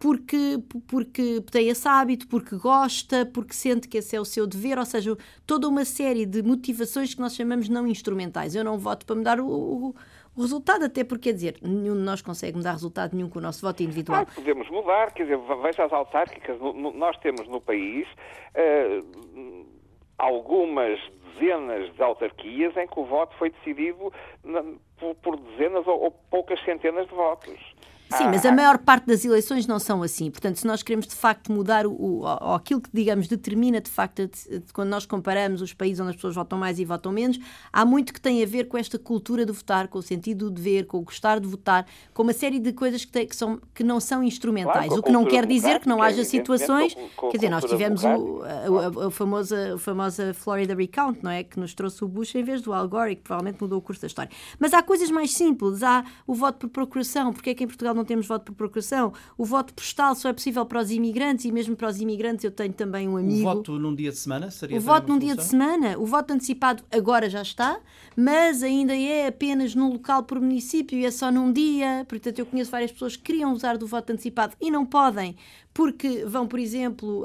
[0.00, 4.78] porque, porque tem esse hábito, porque gosta, porque sente que esse é o seu dever,
[4.78, 5.14] ou seja,
[5.46, 8.54] toda uma série de motivações que nós chamamos não instrumentais.
[8.54, 9.94] Eu não voto para mudar o, o,
[10.36, 13.42] o resultado, até porque, quer dizer, nenhum de nós consegue mudar resultado nenhum com o
[13.42, 14.22] nosso voto individual.
[14.22, 16.56] Ah, podemos mudar, quer dizer, veja as autárquicas,
[16.94, 18.06] nós temos no país
[18.54, 19.66] uh,
[20.18, 21.00] algumas
[21.34, 24.12] dezenas de autarquias em que o voto foi decidido
[25.22, 27.69] por, dezenas ou poucas centenas de votos.
[28.16, 30.30] Sim, mas a maior parte das eleições não são assim.
[30.30, 33.90] Portanto, se nós queremos de facto mudar o, o, o aquilo que, digamos, determina de
[33.90, 37.12] facto, de, de, quando nós comparamos os países onde as pessoas votam mais e votam
[37.12, 37.38] menos,
[37.72, 40.50] há muito que tem a ver com esta cultura de votar, com o sentido do
[40.50, 43.60] dever, com o gostar de votar, com uma série de coisas que, tem, que, são,
[43.74, 44.86] que não são instrumentais.
[44.86, 46.94] Claro, o que não quer dizer que não haja situações.
[46.94, 51.20] Com, com, quer dizer, nós tivemos o, a, a, a, famosa, a famosa Florida Recount,
[51.22, 51.44] não é?
[51.44, 54.00] Que nos trouxe o Bush em vez do Al Gore que provavelmente mudou o curso
[54.00, 54.30] da história.
[54.58, 55.82] Mas há coisas mais simples.
[55.82, 57.32] Há o voto por procuração.
[57.32, 59.12] Porque é que em Portugal não temos voto por procuração.
[59.36, 62.50] O voto postal só é possível para os imigrantes e mesmo para os imigrantes eu
[62.50, 63.40] tenho também um amigo.
[63.40, 65.98] O voto num dia de semana seria O voto num dia de semana.
[65.98, 67.80] O voto antecipado agora já está,
[68.16, 72.04] mas ainda é apenas num local por município e é só num dia.
[72.08, 75.36] Portanto, eu conheço várias pessoas que queriam usar do voto antecipado e não podem
[75.80, 77.24] porque vão, por exemplo,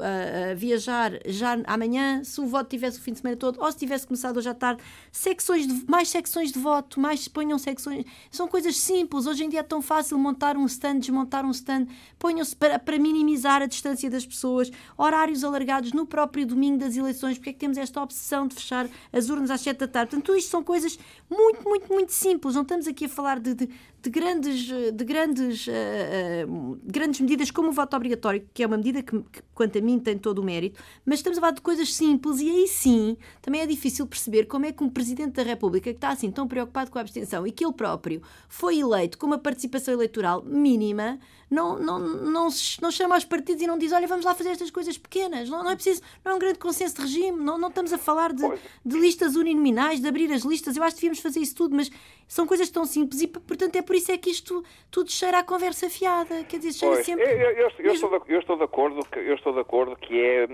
[0.56, 4.06] viajar já amanhã, se o voto tivesse o fim de semana todo, ou se tivesse
[4.06, 8.06] começado hoje à tarde, secções de, mais secções de voto, mais ponham secções.
[8.30, 9.26] São coisas simples.
[9.26, 11.86] Hoje em dia é tão fácil montar um stand, desmontar um stand,
[12.18, 17.36] ponham-se para, para minimizar a distância das pessoas, horários alargados no próprio domingo das eleições,
[17.36, 20.12] porque é que temos esta obsessão de fechar as urnas às 7 da tarde.
[20.12, 22.54] Portanto, tudo isto são coisas muito, muito, muito simples.
[22.54, 23.68] Não estamos aqui a falar de, de,
[24.06, 29.02] de grandes, de grandes, uh, grandes medidas como o voto obrigatório, que é uma medida
[29.02, 31.92] que, que, quanto a mim, tem todo o mérito, mas estamos a falar de coisas
[31.92, 35.90] simples e aí sim também é difícil perceber como é que um Presidente da República
[35.90, 39.26] que está assim tão preocupado com a abstenção e que ele próprio foi eleito com
[39.26, 41.18] uma participação eleitoral mínima
[41.50, 42.48] não, não, não,
[42.82, 45.48] não chama aos partidos e não diz olha, vamos lá fazer estas coisas pequenas.
[45.48, 47.98] Não, não é preciso, não é um grande consenso de regime, não, não estamos a
[47.98, 48.42] falar de,
[48.84, 50.76] de listas uninominais, de abrir as listas.
[50.76, 51.90] Eu acho que devíamos fazer isso tudo, mas
[52.26, 55.44] são coisas tão simples e, portanto, é por isso é que isto tudo cheira a
[55.44, 56.42] conversa fiada.
[56.44, 57.24] Quer dizer, cheira pois, sempre.
[57.24, 59.96] Eu, eu, eu, eu estou de, eu, estou de, acordo que, eu estou de acordo
[59.96, 60.48] que é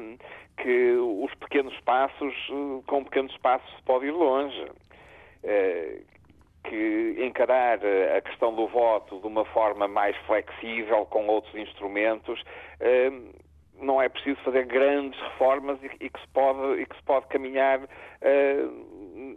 [0.63, 2.35] que os pequenos passos,
[2.87, 4.67] com pequenos passos se pode ir longe.
[5.43, 6.03] É,
[6.65, 7.79] que encarar
[8.17, 12.43] a questão do voto de uma forma mais flexível, com outros instrumentos,
[12.81, 13.11] eh,
[13.81, 17.81] não é preciso fazer grandes reformas e, que, se pode, e que se pode caminhar
[18.21, 18.65] eh,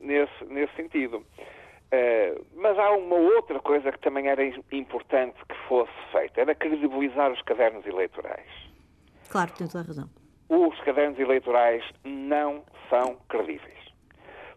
[0.02, 1.26] nesse, nesse sentido.
[2.54, 7.42] Mas há uma outra coisa que também era importante que fosse feita, era credibilizar os
[7.44, 8.50] cadernos eleitorais.
[9.30, 10.10] Claro, tem toda a razão.
[10.50, 13.75] Os cadernos eleitorais não são credíveis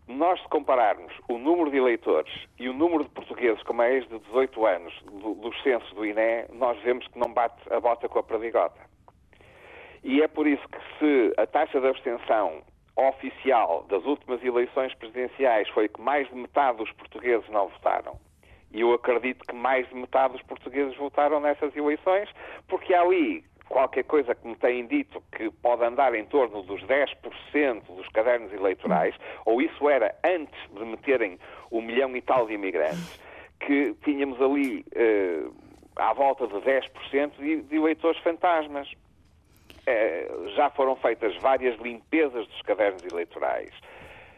[0.09, 4.18] nós se compararmos o número de eleitores e o número de portugueses com mais de
[4.18, 8.18] 18 anos do, dos censos do INE, nós vemos que não bate a bota com
[8.18, 8.81] a perdigota.
[10.03, 12.62] E é por isso que se a taxa de abstenção
[12.97, 18.18] oficial das últimas eleições presidenciais foi que mais de metade dos portugueses não votaram,
[18.73, 22.29] e eu acredito que mais de metade dos portugueses votaram nessas eleições,
[22.66, 26.83] porque há ali qualquer coisa que me têm dito que pode andar em torno dos
[26.83, 31.38] 10% dos cadernos eleitorais, ou isso era antes de meterem
[31.70, 33.20] o milhão e tal de imigrantes,
[33.61, 35.55] que tínhamos ali uh,
[35.97, 38.90] à volta de 10% de, de eleitores fantasmas.
[38.90, 43.70] Uh, já foram feitas várias limpezas dos cadernos eleitorais.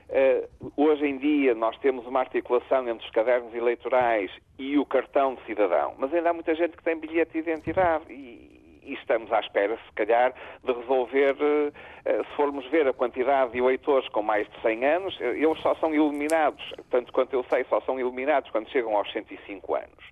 [0.08, 5.36] Uh, hoje em dia nós temos uma articulação entre os cadernos eleitorais e o cartão
[5.36, 9.32] de cidadão, mas ainda há muita gente que tem bilhete de identidade e, e estamos
[9.32, 11.36] à espera, se calhar, de resolver,
[12.04, 15.94] se formos ver a quantidade de eleitores com mais de 100 anos, eles só são
[15.94, 20.10] eliminados, tanto quanto eu sei, só são eliminados quando chegam aos 105 anos.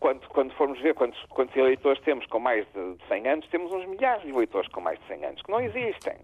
[0.00, 3.86] Quando, quando, formos ver quantos, quantos eleitores temos com mais de 100 anos, temos uns
[3.86, 6.16] milhares de eleitores com mais de 100 anos, que não existem.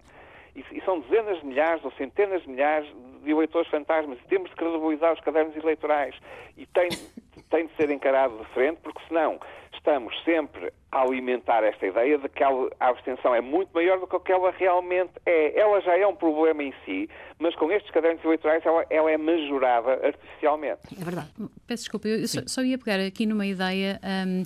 [0.55, 2.89] E são dezenas de milhares ou centenas de milhares
[3.23, 4.19] de eleitores fantasmas.
[4.19, 6.15] E temos de credibilizar os cadernos eleitorais.
[6.57, 6.89] E tem,
[7.49, 9.39] tem de ser encarado de frente, porque senão
[9.73, 12.49] estamos sempre a alimentar esta ideia de que a
[12.79, 15.59] abstenção é muito maior do que ela realmente é.
[15.59, 17.09] Ela já é um problema em si,
[17.39, 20.81] mas com estes cadernos eleitorais ela, ela é majorada artificialmente.
[20.99, 21.29] É verdade.
[21.65, 23.99] Peço desculpa, eu só, só, ia pegar aqui numa ideia.
[24.03, 24.43] Um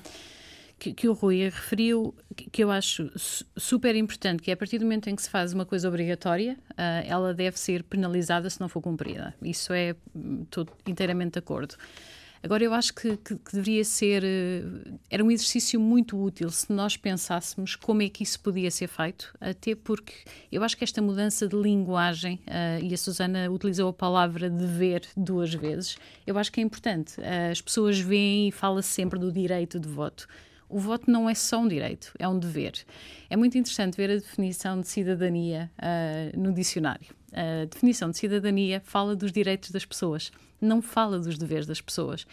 [0.77, 4.77] que, que o Rui referiu, que, que eu acho super importante, que é a partir
[4.77, 8.59] do momento em que se faz uma coisa obrigatória, uh, ela deve ser penalizada se
[8.59, 9.33] não for cumprida.
[9.41, 9.95] Isso é,
[10.43, 11.75] estou inteiramente de acordo.
[12.45, 14.23] Agora, eu acho que, que, que, deveria ser.
[14.23, 18.85] Uh, era um exercício muito útil se nós pensássemos como é que isso podia ser
[18.85, 20.13] feito, até porque
[20.51, 25.07] eu acho que esta mudança de linguagem, uh, e a Susana utilizou a palavra dever
[25.17, 27.19] duas vezes, eu acho que é importante.
[27.19, 30.27] Uh, as pessoas veem e fala-se sempre do direito de voto
[30.69, 32.73] o voto não é só um direito, é um dever.
[33.29, 37.07] É muito interessante ver a definição de cidadania uh, no dicionário.
[37.31, 42.25] A definição de cidadania fala dos direitos das pessoas, não fala dos deveres das pessoas.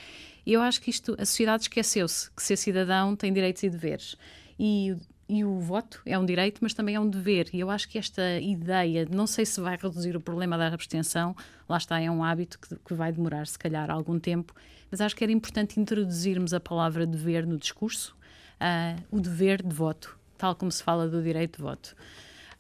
[0.47, 4.17] E eu acho que isto, a sociedade esqueceu-se que ser cidadão tem direitos e deveres.
[4.59, 4.97] E
[5.35, 7.49] e o voto é um direito, mas também é um dever.
[7.55, 11.35] E eu acho que esta ideia, não sei se vai reduzir o problema da abstenção,
[11.67, 14.55] lá está, é um hábito que, que, vai demorar, se calhar, algum tempo,
[14.91, 18.15] mas acho que era importante introduzirmos a palavra dever no discurso
[18.63, 21.97] uh, o dever de voto, tal como se fala do direito de voto.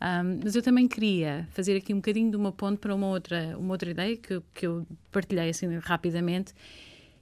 [0.02, 3.56] Um, mas eu também queria fazer aqui um bocadinho de uma ponte para uma outra,
[3.56, 6.52] uma outra ideia que, que eu partilhei assim rapidamente,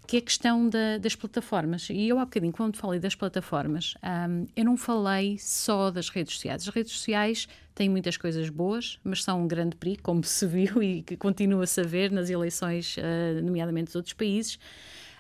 [0.07, 1.91] que é a questão da, das plataformas.
[1.91, 6.35] E eu há bocadinho, quando falei das plataformas, um, eu não falei só das redes
[6.35, 6.67] sociais.
[6.67, 10.83] As redes sociais têm muitas coisas boas, mas são um grande perigo, como se viu
[10.83, 14.59] e que continua-se a ver nas eleições, uh, nomeadamente dos outros países.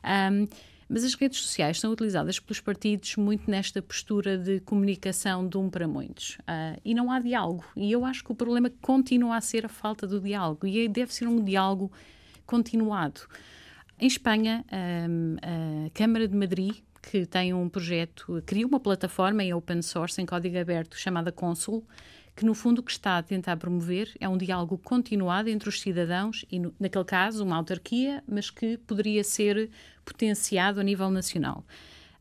[0.03, 0.49] Um,
[0.91, 5.71] mas as redes sociais são utilizadas pelos partidos muito nesta postura de comunicação de um
[5.71, 6.37] para muitos.
[6.41, 7.65] Uh, e não há diálogo.
[7.77, 10.67] E eu acho que o problema continua a ser a falta do diálogo.
[10.67, 11.93] E deve ser um diálogo
[12.45, 13.21] continuado.
[14.01, 14.65] Em Espanha,
[15.09, 15.37] um,
[15.87, 20.27] a Câmara de Madrid, que tem um projeto, criou uma plataforma em open source, em
[20.27, 21.87] código aberto, chamada Consul,
[22.37, 25.81] que no fundo o que está a tentar promover é um diálogo continuado entre os
[25.81, 29.71] cidadãos e, no, naquele caso, uma autarquia, mas que poderia ser
[30.05, 31.65] potenciado a nível nacional.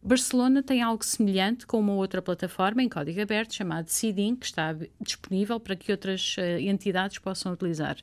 [0.01, 4.75] Barcelona tem algo semelhante com uma outra plataforma em código aberto chamada CIDIN, que está
[4.99, 7.97] disponível para que outras uh, entidades possam utilizar.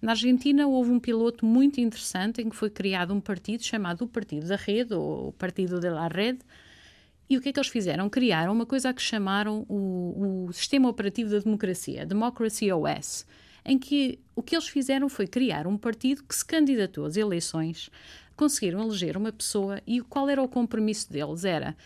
[0.00, 4.08] Na Argentina houve um piloto muito interessante em que foi criado um partido chamado o
[4.08, 6.38] Partido da Rede, ou o Partido de la Rede,
[7.28, 8.08] e o que é que eles fizeram?
[8.08, 13.26] Criaram uma coisa que chamaram o, o Sistema Operativo da Democracia, Democracy OS,
[13.64, 17.90] em que o que eles fizeram foi criar um partido que se candidatou às eleições,
[18.34, 21.44] conseguiram eleger uma pessoa e qual era o compromisso deles?
[21.44, 21.76] Era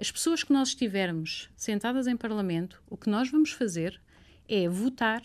[0.00, 4.00] as pessoas que nós estivermos sentadas em Parlamento, o que nós vamos fazer
[4.48, 5.22] é votar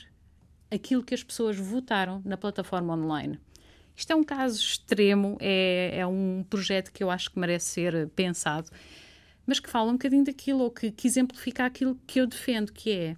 [0.70, 3.39] aquilo que as pessoas votaram na plataforma online.
[3.95, 8.09] Isto é um caso extremo, é, é um projeto que eu acho que merece ser
[8.09, 8.70] pensado
[9.45, 12.91] mas que fala um bocadinho daquilo ou que, que exemplifica aquilo que eu defendo, que
[12.91, 13.17] é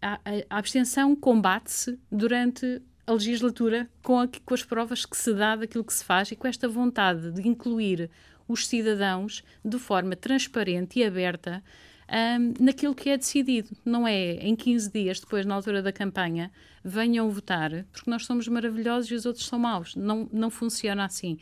[0.00, 0.20] a,
[0.50, 5.84] a, abstenção combate-se durante a legislatura com, a, com as provas que se dá daquilo
[5.84, 8.10] que se faz e com esta vontade de incluir
[8.48, 11.62] os cidadãos de forma transparente e aberta
[12.08, 13.70] um, naquilo que é decidido.
[13.84, 16.50] Não é em 15 dias depois, na altura da campanha,
[16.84, 19.94] venham votar, porque nós somos maravilhosos e os outros são maus.
[19.96, 21.34] Não, não funciona assim.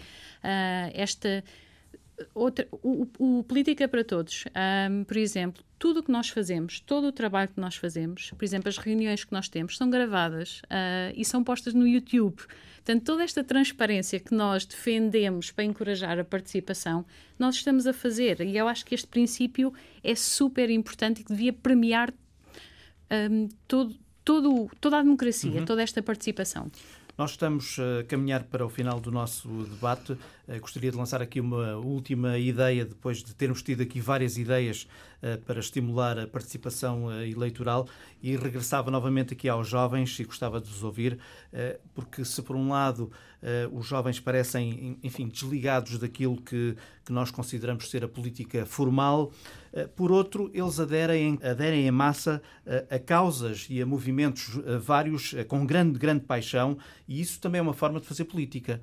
[0.42, 1.44] Uh, esta
[2.34, 4.44] outra, o, o, Política para Todos,
[4.90, 8.44] um, por exemplo, tudo o que nós fazemos, todo o trabalho que nós fazemos, por
[8.44, 12.42] exemplo, as reuniões que nós temos, são gravadas uh, e são postas no YouTube.
[12.76, 17.04] Portanto, toda esta transparência que nós defendemos para encorajar a participação,
[17.38, 18.40] nós estamos a fazer.
[18.42, 22.12] E eu acho que este princípio é super importante e que devia premiar
[23.10, 23.94] um, todo,
[24.24, 25.64] todo, toda a democracia, uhum.
[25.64, 26.70] toda esta participação.
[27.16, 30.16] Nós estamos a caminhar para o final do nosso debate.
[30.46, 34.86] Eh, gostaria de lançar aqui uma última ideia, depois de termos tido aqui várias ideias
[35.22, 37.88] eh, para estimular a participação eh, eleitoral,
[38.22, 41.18] e regressava novamente aqui aos jovens e gostava de os ouvir,
[41.92, 43.12] porque se por um lado
[43.70, 46.74] os jovens parecem, enfim, desligados daquilo que,
[47.04, 49.30] que nós consideramos ser a política formal,
[49.94, 55.66] por outro, eles aderem, aderem em massa a, a causas e a movimentos vários com
[55.66, 58.80] grande, grande paixão, e isso também é uma forma de fazer política.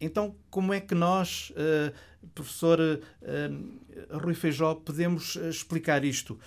[0.00, 1.52] Então, como é que nós
[2.34, 6.38] Professor uh, Rui Feijó, podemos explicar isto?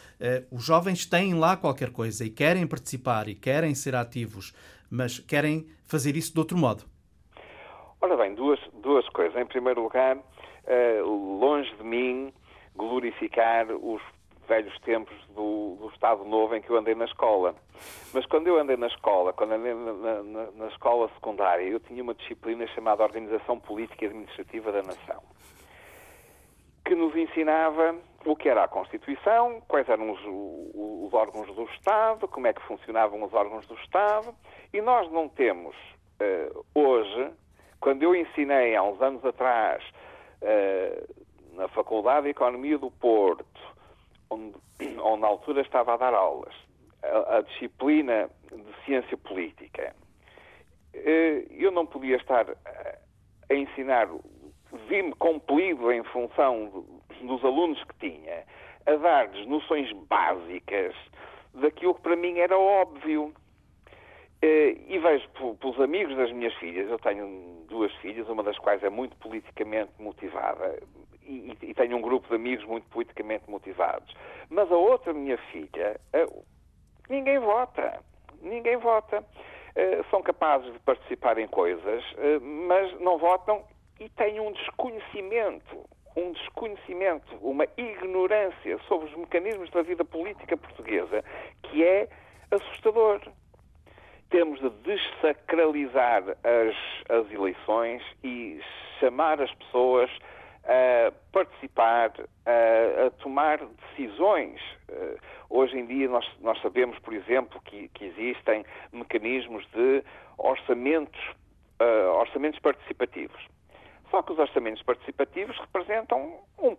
[0.51, 4.53] Os jovens têm lá qualquer coisa e querem participar e querem ser ativos,
[4.89, 6.83] mas querem fazer isso de outro modo.
[8.01, 9.39] Ora bem, duas, duas coisas.
[9.39, 10.17] Em primeiro lugar,
[11.05, 12.33] longe de mim
[12.75, 14.01] glorificar os
[14.51, 17.55] velhos tempos do, do, Estado Novo em que eu andei na escola.
[18.13, 22.03] Mas quando eu andei na escola, quando andei na, na, na, escola secundária, eu tinha
[22.03, 25.23] uma disciplina chamada Organização Política e Administrativa da Nação,
[26.83, 27.95] que nos ensinava
[28.25, 32.51] o que era a Constituição, quais eram os, os, os órgãos do Estado, como é
[32.51, 34.35] que funcionavam os órgãos do Estado,
[34.73, 37.31] e nós não temos uh, hoje,
[37.79, 39.81] quando eu ensinei há uns anos atrás
[40.41, 43.45] uh, na Faculdade de Economia do Porto,
[44.31, 44.55] onde,
[45.01, 46.53] onde na altura estava a dar aulas,
[47.03, 49.95] a, a disciplina de ciência política,
[50.95, 52.47] uh, eu não podia estar
[53.49, 54.07] a ensinar,
[54.87, 56.85] vi-me compelido em função
[57.21, 58.43] dos alunos que tinha,
[58.85, 60.95] a dar-lhes noções básicas
[61.53, 63.33] daquilo que para mim era óbvio.
[64.43, 65.29] Uh, e vejo
[65.59, 69.91] pelos amigos das minhas filhas, eu tenho duas filhas, uma das quais é muito politicamente
[69.99, 70.81] motivada
[71.23, 74.13] e, e tenho um grupo de amigos muito politicamente motivados.
[74.49, 75.99] Mas a outra minha filha,
[77.09, 78.03] ninguém vota.
[78.41, 79.19] Ninguém vota.
[79.19, 82.03] Uh, são capazes de participar em coisas,
[82.41, 83.63] mas não votam
[83.99, 91.23] e têm um desconhecimento um desconhecimento, uma ignorância sobre os mecanismos da vida política portuguesa
[91.63, 92.09] que é
[92.51, 93.21] assustador
[94.29, 96.75] temos de desacralizar as,
[97.09, 98.59] as eleições e
[98.99, 100.09] chamar as pessoas
[100.65, 102.11] a participar,
[102.45, 103.59] a, a tomar
[103.89, 104.59] decisões.
[104.89, 105.17] Uh,
[105.49, 110.03] hoje em dia nós, nós sabemos, por exemplo, que, que existem mecanismos de
[110.37, 111.19] orçamentos,
[111.81, 113.41] uh, orçamentos participativos.
[114.11, 116.77] Só que os orçamentos participativos representam 1%,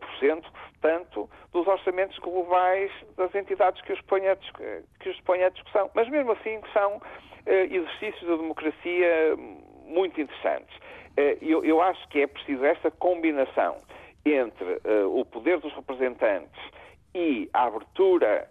[0.80, 4.28] portanto, dos orçamentos globais das entidades que os põem
[5.20, 5.91] põem a discussão.
[5.95, 7.01] Mas mesmo assim são
[7.47, 9.35] eh, exercícios da democracia
[9.87, 10.76] muito interessantes.
[11.17, 13.77] Eh, eu, eu, acho que é preciso essa combinação
[14.25, 16.61] entre uh, o poder dos representantes
[17.15, 18.49] e a abertura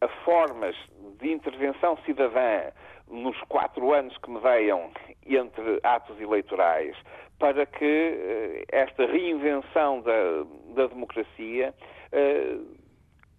[0.00, 0.76] a formas
[1.20, 2.70] de intervenção cidadã
[3.10, 4.90] nos quatro anos que me deiam
[5.26, 6.96] entre atos eleitorais
[7.38, 10.44] para que esta reinvenção da,
[10.74, 11.74] da democracia
[12.12, 12.83] uh,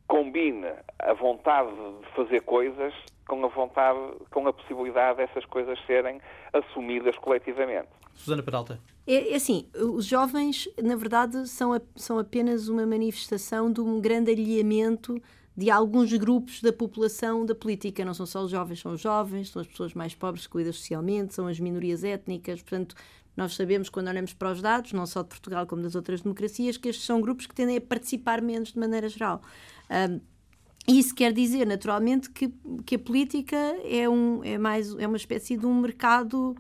[0.08, 0.68] combine
[1.00, 2.94] a vontade de fazer coisas
[3.28, 4.00] com a vontade,
[4.32, 6.22] com a possibilidade dessas coisas serem
[6.54, 7.90] assumidas coletivamente.
[8.14, 8.80] Susana Peralta.
[9.08, 14.00] É, é assim, os jovens, na verdade, são, a, são apenas uma manifestação de um
[14.00, 15.22] grande alinhamento
[15.58, 18.04] de alguns grupos da população da política.
[18.04, 20.74] Não são só os jovens, são os jovens, são as pessoas mais pobres que cuidam
[20.74, 22.62] socialmente, são as minorias étnicas.
[22.62, 22.96] Portanto,
[23.36, 26.78] nós sabemos, quando olhamos para os dados, não só de Portugal como das outras democracias,
[26.78, 29.42] que estes são grupos que tendem a participar menos de maneira geral.
[29.90, 30.20] Um,
[30.88, 32.54] isso quer dizer, naturalmente, que,
[32.86, 36.56] que a política é, um, é, mais, é uma espécie de um mercado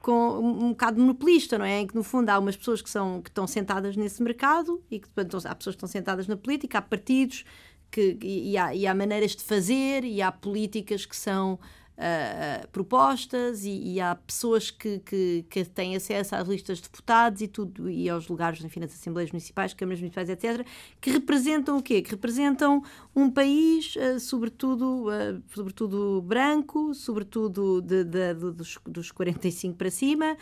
[0.00, 1.80] com um bocado monopolista, não é?
[1.80, 4.98] Em que, no fundo, há umas pessoas que, são, que estão sentadas nesse mercado e
[4.98, 7.44] que, portanto, há pessoas que estão sentadas na política, há partidos
[7.90, 11.58] que, e, há, e há maneiras de fazer e há políticas que são
[12.00, 17.42] uh, propostas e, e, há pessoas que, que, que, têm acesso às listas de deputados
[17.42, 20.66] e tudo e aos lugares enfim, nas assembleias municipais, câmaras municipais, etc.,
[21.00, 22.00] que representam o quê?
[22.00, 22.82] Que representam
[23.14, 29.90] um país, uh, sobretudo, uh, sobretudo branco, sobretudo de, de, de, dos, dos 45 para
[29.90, 30.36] cima.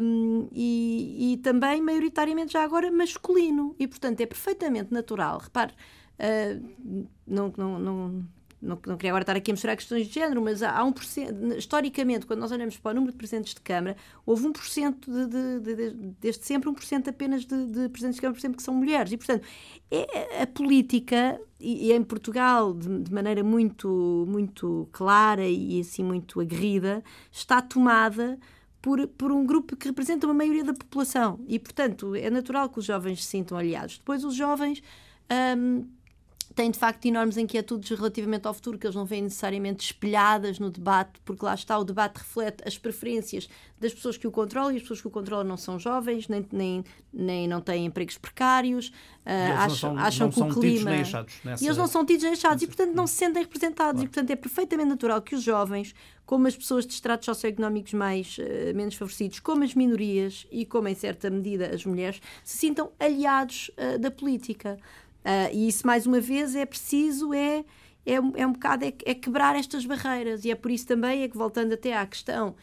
[0.00, 7.08] Um, e, e, também maioritariamente já agora masculino e portanto é perfeitamente natural repare uh,
[7.26, 8.24] não, não, não,
[8.60, 11.56] não, não queria agora estar aqui a mostrar questões de género, mas há, há 1%,
[11.56, 13.96] historicamente, quando nós olhamos para o número de presidentes de Câmara,
[14.26, 18.34] houve 1% de, de, de, de, desde sempre, 1% apenas de, de presidentes de Câmara,
[18.34, 19.12] por exemplo, que são mulheres.
[19.12, 19.46] E, portanto,
[19.90, 26.02] é, a política, e, e em Portugal, de, de, maneira muito, muito clara e assim
[26.02, 28.38] muito aguerrida, está tomada
[28.82, 31.38] por, por um grupo que representa uma maioria da população.
[31.46, 33.98] E, portanto, é natural que os jovens se sintam aliados.
[33.98, 34.82] Depois, os jovens.
[35.30, 35.86] Hum,
[36.58, 40.70] têm de facto enormes inquietudes relativamente ao futuro, que eles não veem necessariamente espelhadas no
[40.70, 43.48] debate, porque lá está, o debate reflete as preferências
[43.78, 46.44] das pessoas que o controlam e as pessoas que o controlam não são jovens, nem,
[46.50, 50.90] nem, nem não têm empregos precários, uh, acham, são, acham que o clima.
[50.90, 51.24] Nessa...
[51.60, 53.92] E eles não são tidos nem achados e, portanto, não se sentem representados.
[53.92, 54.04] Claro.
[54.04, 55.94] E, portanto, é perfeitamente natural que os jovens,
[56.26, 60.88] como as pessoas de estratos socioeconómicos mais, uh, menos favorecidos, como as minorias e como,
[60.88, 64.76] em certa medida, as mulheres, se sintam aliados uh, da política.
[65.24, 67.64] Uh, e isso, mais uma vez, é preciso é,
[68.08, 71.28] é, é um bocado é, é, quebrar estas barreiras e é por isso também é
[71.28, 72.54] que voltando até à questão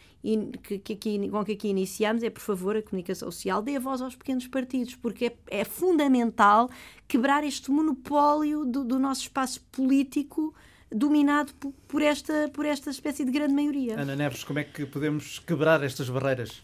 [0.64, 4.01] que, que aqui, com que aqui iniciamos é por favor a comunicação social dê voz
[4.01, 6.68] aos pequenos partidos porque é, é fundamental
[7.08, 10.53] quebrar este monopólio do, do nosso espaço político
[10.91, 11.53] dominado
[11.88, 13.99] por esta, por esta espécie de grande maioria.
[13.99, 16.64] Ana Neves, como é que podemos quebrar estas barreiras?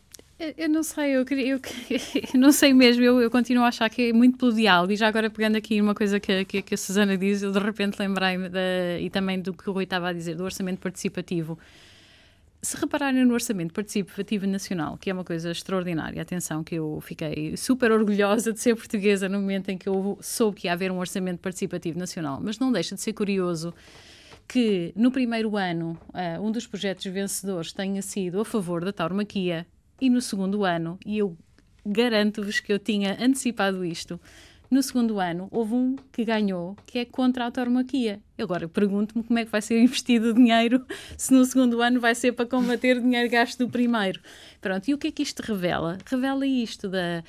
[0.58, 1.62] Eu não sei, eu, eu, eu,
[2.34, 4.92] não sei mesmo, eu, eu, continuo a achar que é muito pelo diálogo.
[4.92, 7.60] E já agora pegando aqui uma coisa que, que, que a Susana diz, eu de
[7.60, 8.50] repente lembrei-me,
[9.00, 11.60] e também do que o Rui estava a dizer, do orçamento participativo.
[12.60, 17.56] Se repararem no orçamento participativo nacional, que é uma coisa extraordinária, atenção, que eu fiquei
[17.56, 20.98] super orgulhosa de ser portuguesa no momento em que eu soube que ia haver um
[20.98, 23.74] orçamento participativo nacional, mas não deixa de ser curioso
[24.48, 29.66] que no primeiro ano uh, um dos projetos vencedores tenha sido a favor da tauromaquia
[30.02, 31.38] e no segundo ano, e eu
[31.86, 34.20] garanto-vos que eu tinha antecipado isto,
[34.72, 38.22] no segundo ano houve um que ganhou, que é contra a tauromaquia.
[38.40, 40.86] Agora pergunto-me como é que vai ser investido o dinheiro
[41.18, 44.22] se no segundo ano vai ser para combater o dinheiro gasto do primeiro.
[44.62, 45.98] Pronto, e o que é que isto revela?
[46.06, 47.22] Revela isto da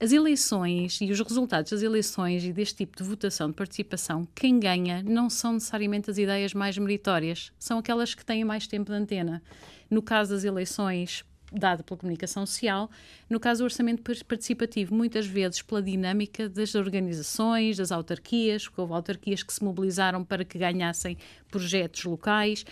[0.00, 4.58] as eleições e os resultados das eleições e deste tipo de votação de participação, quem
[4.58, 8.96] ganha não são necessariamente as ideias mais meritórias, são aquelas que têm mais tempo de
[8.96, 9.42] antena.
[9.90, 11.22] No caso das eleições
[11.52, 12.90] dado pela comunicação social,
[13.28, 18.92] no caso do orçamento participativo, muitas vezes pela dinâmica das organizações, das autarquias, porque houve
[18.92, 21.16] autarquias que se mobilizaram para que ganhassem
[21.50, 22.64] projetos locais.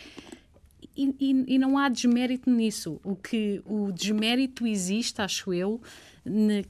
[0.97, 3.01] E, e, e não há desmérito nisso.
[3.05, 5.81] O que o desmérito existe, acho eu,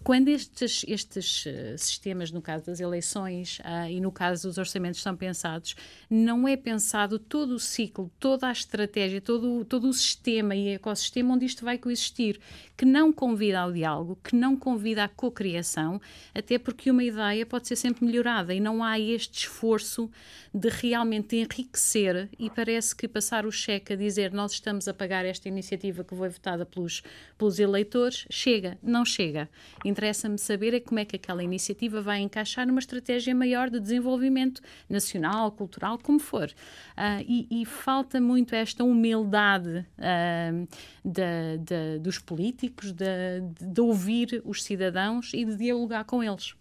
[0.04, 5.00] quando estes, estes eh, sistemas, no caso das eleições uh, e no caso dos orçamentos,
[5.00, 5.74] são pensados,
[6.08, 11.34] não é pensado todo o ciclo, toda a estratégia, todo, todo o sistema e ecossistema
[11.34, 12.40] onde isto vai coexistir,
[12.76, 16.00] que não convida ao diálogo, que não convida à cocriação,
[16.34, 20.10] até porque uma ideia pode ser sempre melhorada e não há este esforço
[20.54, 25.24] de realmente enriquecer e parece que passar o cheque a dizer nós estamos a pagar
[25.24, 27.02] esta iniciativa que foi votada pelos,
[27.36, 29.47] pelos eleitores, chega, não chega.
[29.84, 34.60] Interessa-me saber é como é que aquela iniciativa vai encaixar numa estratégia maior de desenvolvimento
[34.88, 36.48] nacional, cultural, como for.
[36.48, 40.68] Uh, e, e, falta muito esta humildade uh,
[41.04, 46.54] de, de, dos políticos, de, de ouvir os cidadãos e de dialogar com eles.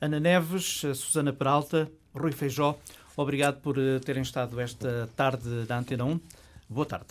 [0.00, 2.78] Ana Neves, Susana Peralta, Rui Feijó,
[3.16, 6.20] obrigado por eh, terem estado esta tarde da Antena 1.
[6.68, 7.06] Boa tarde.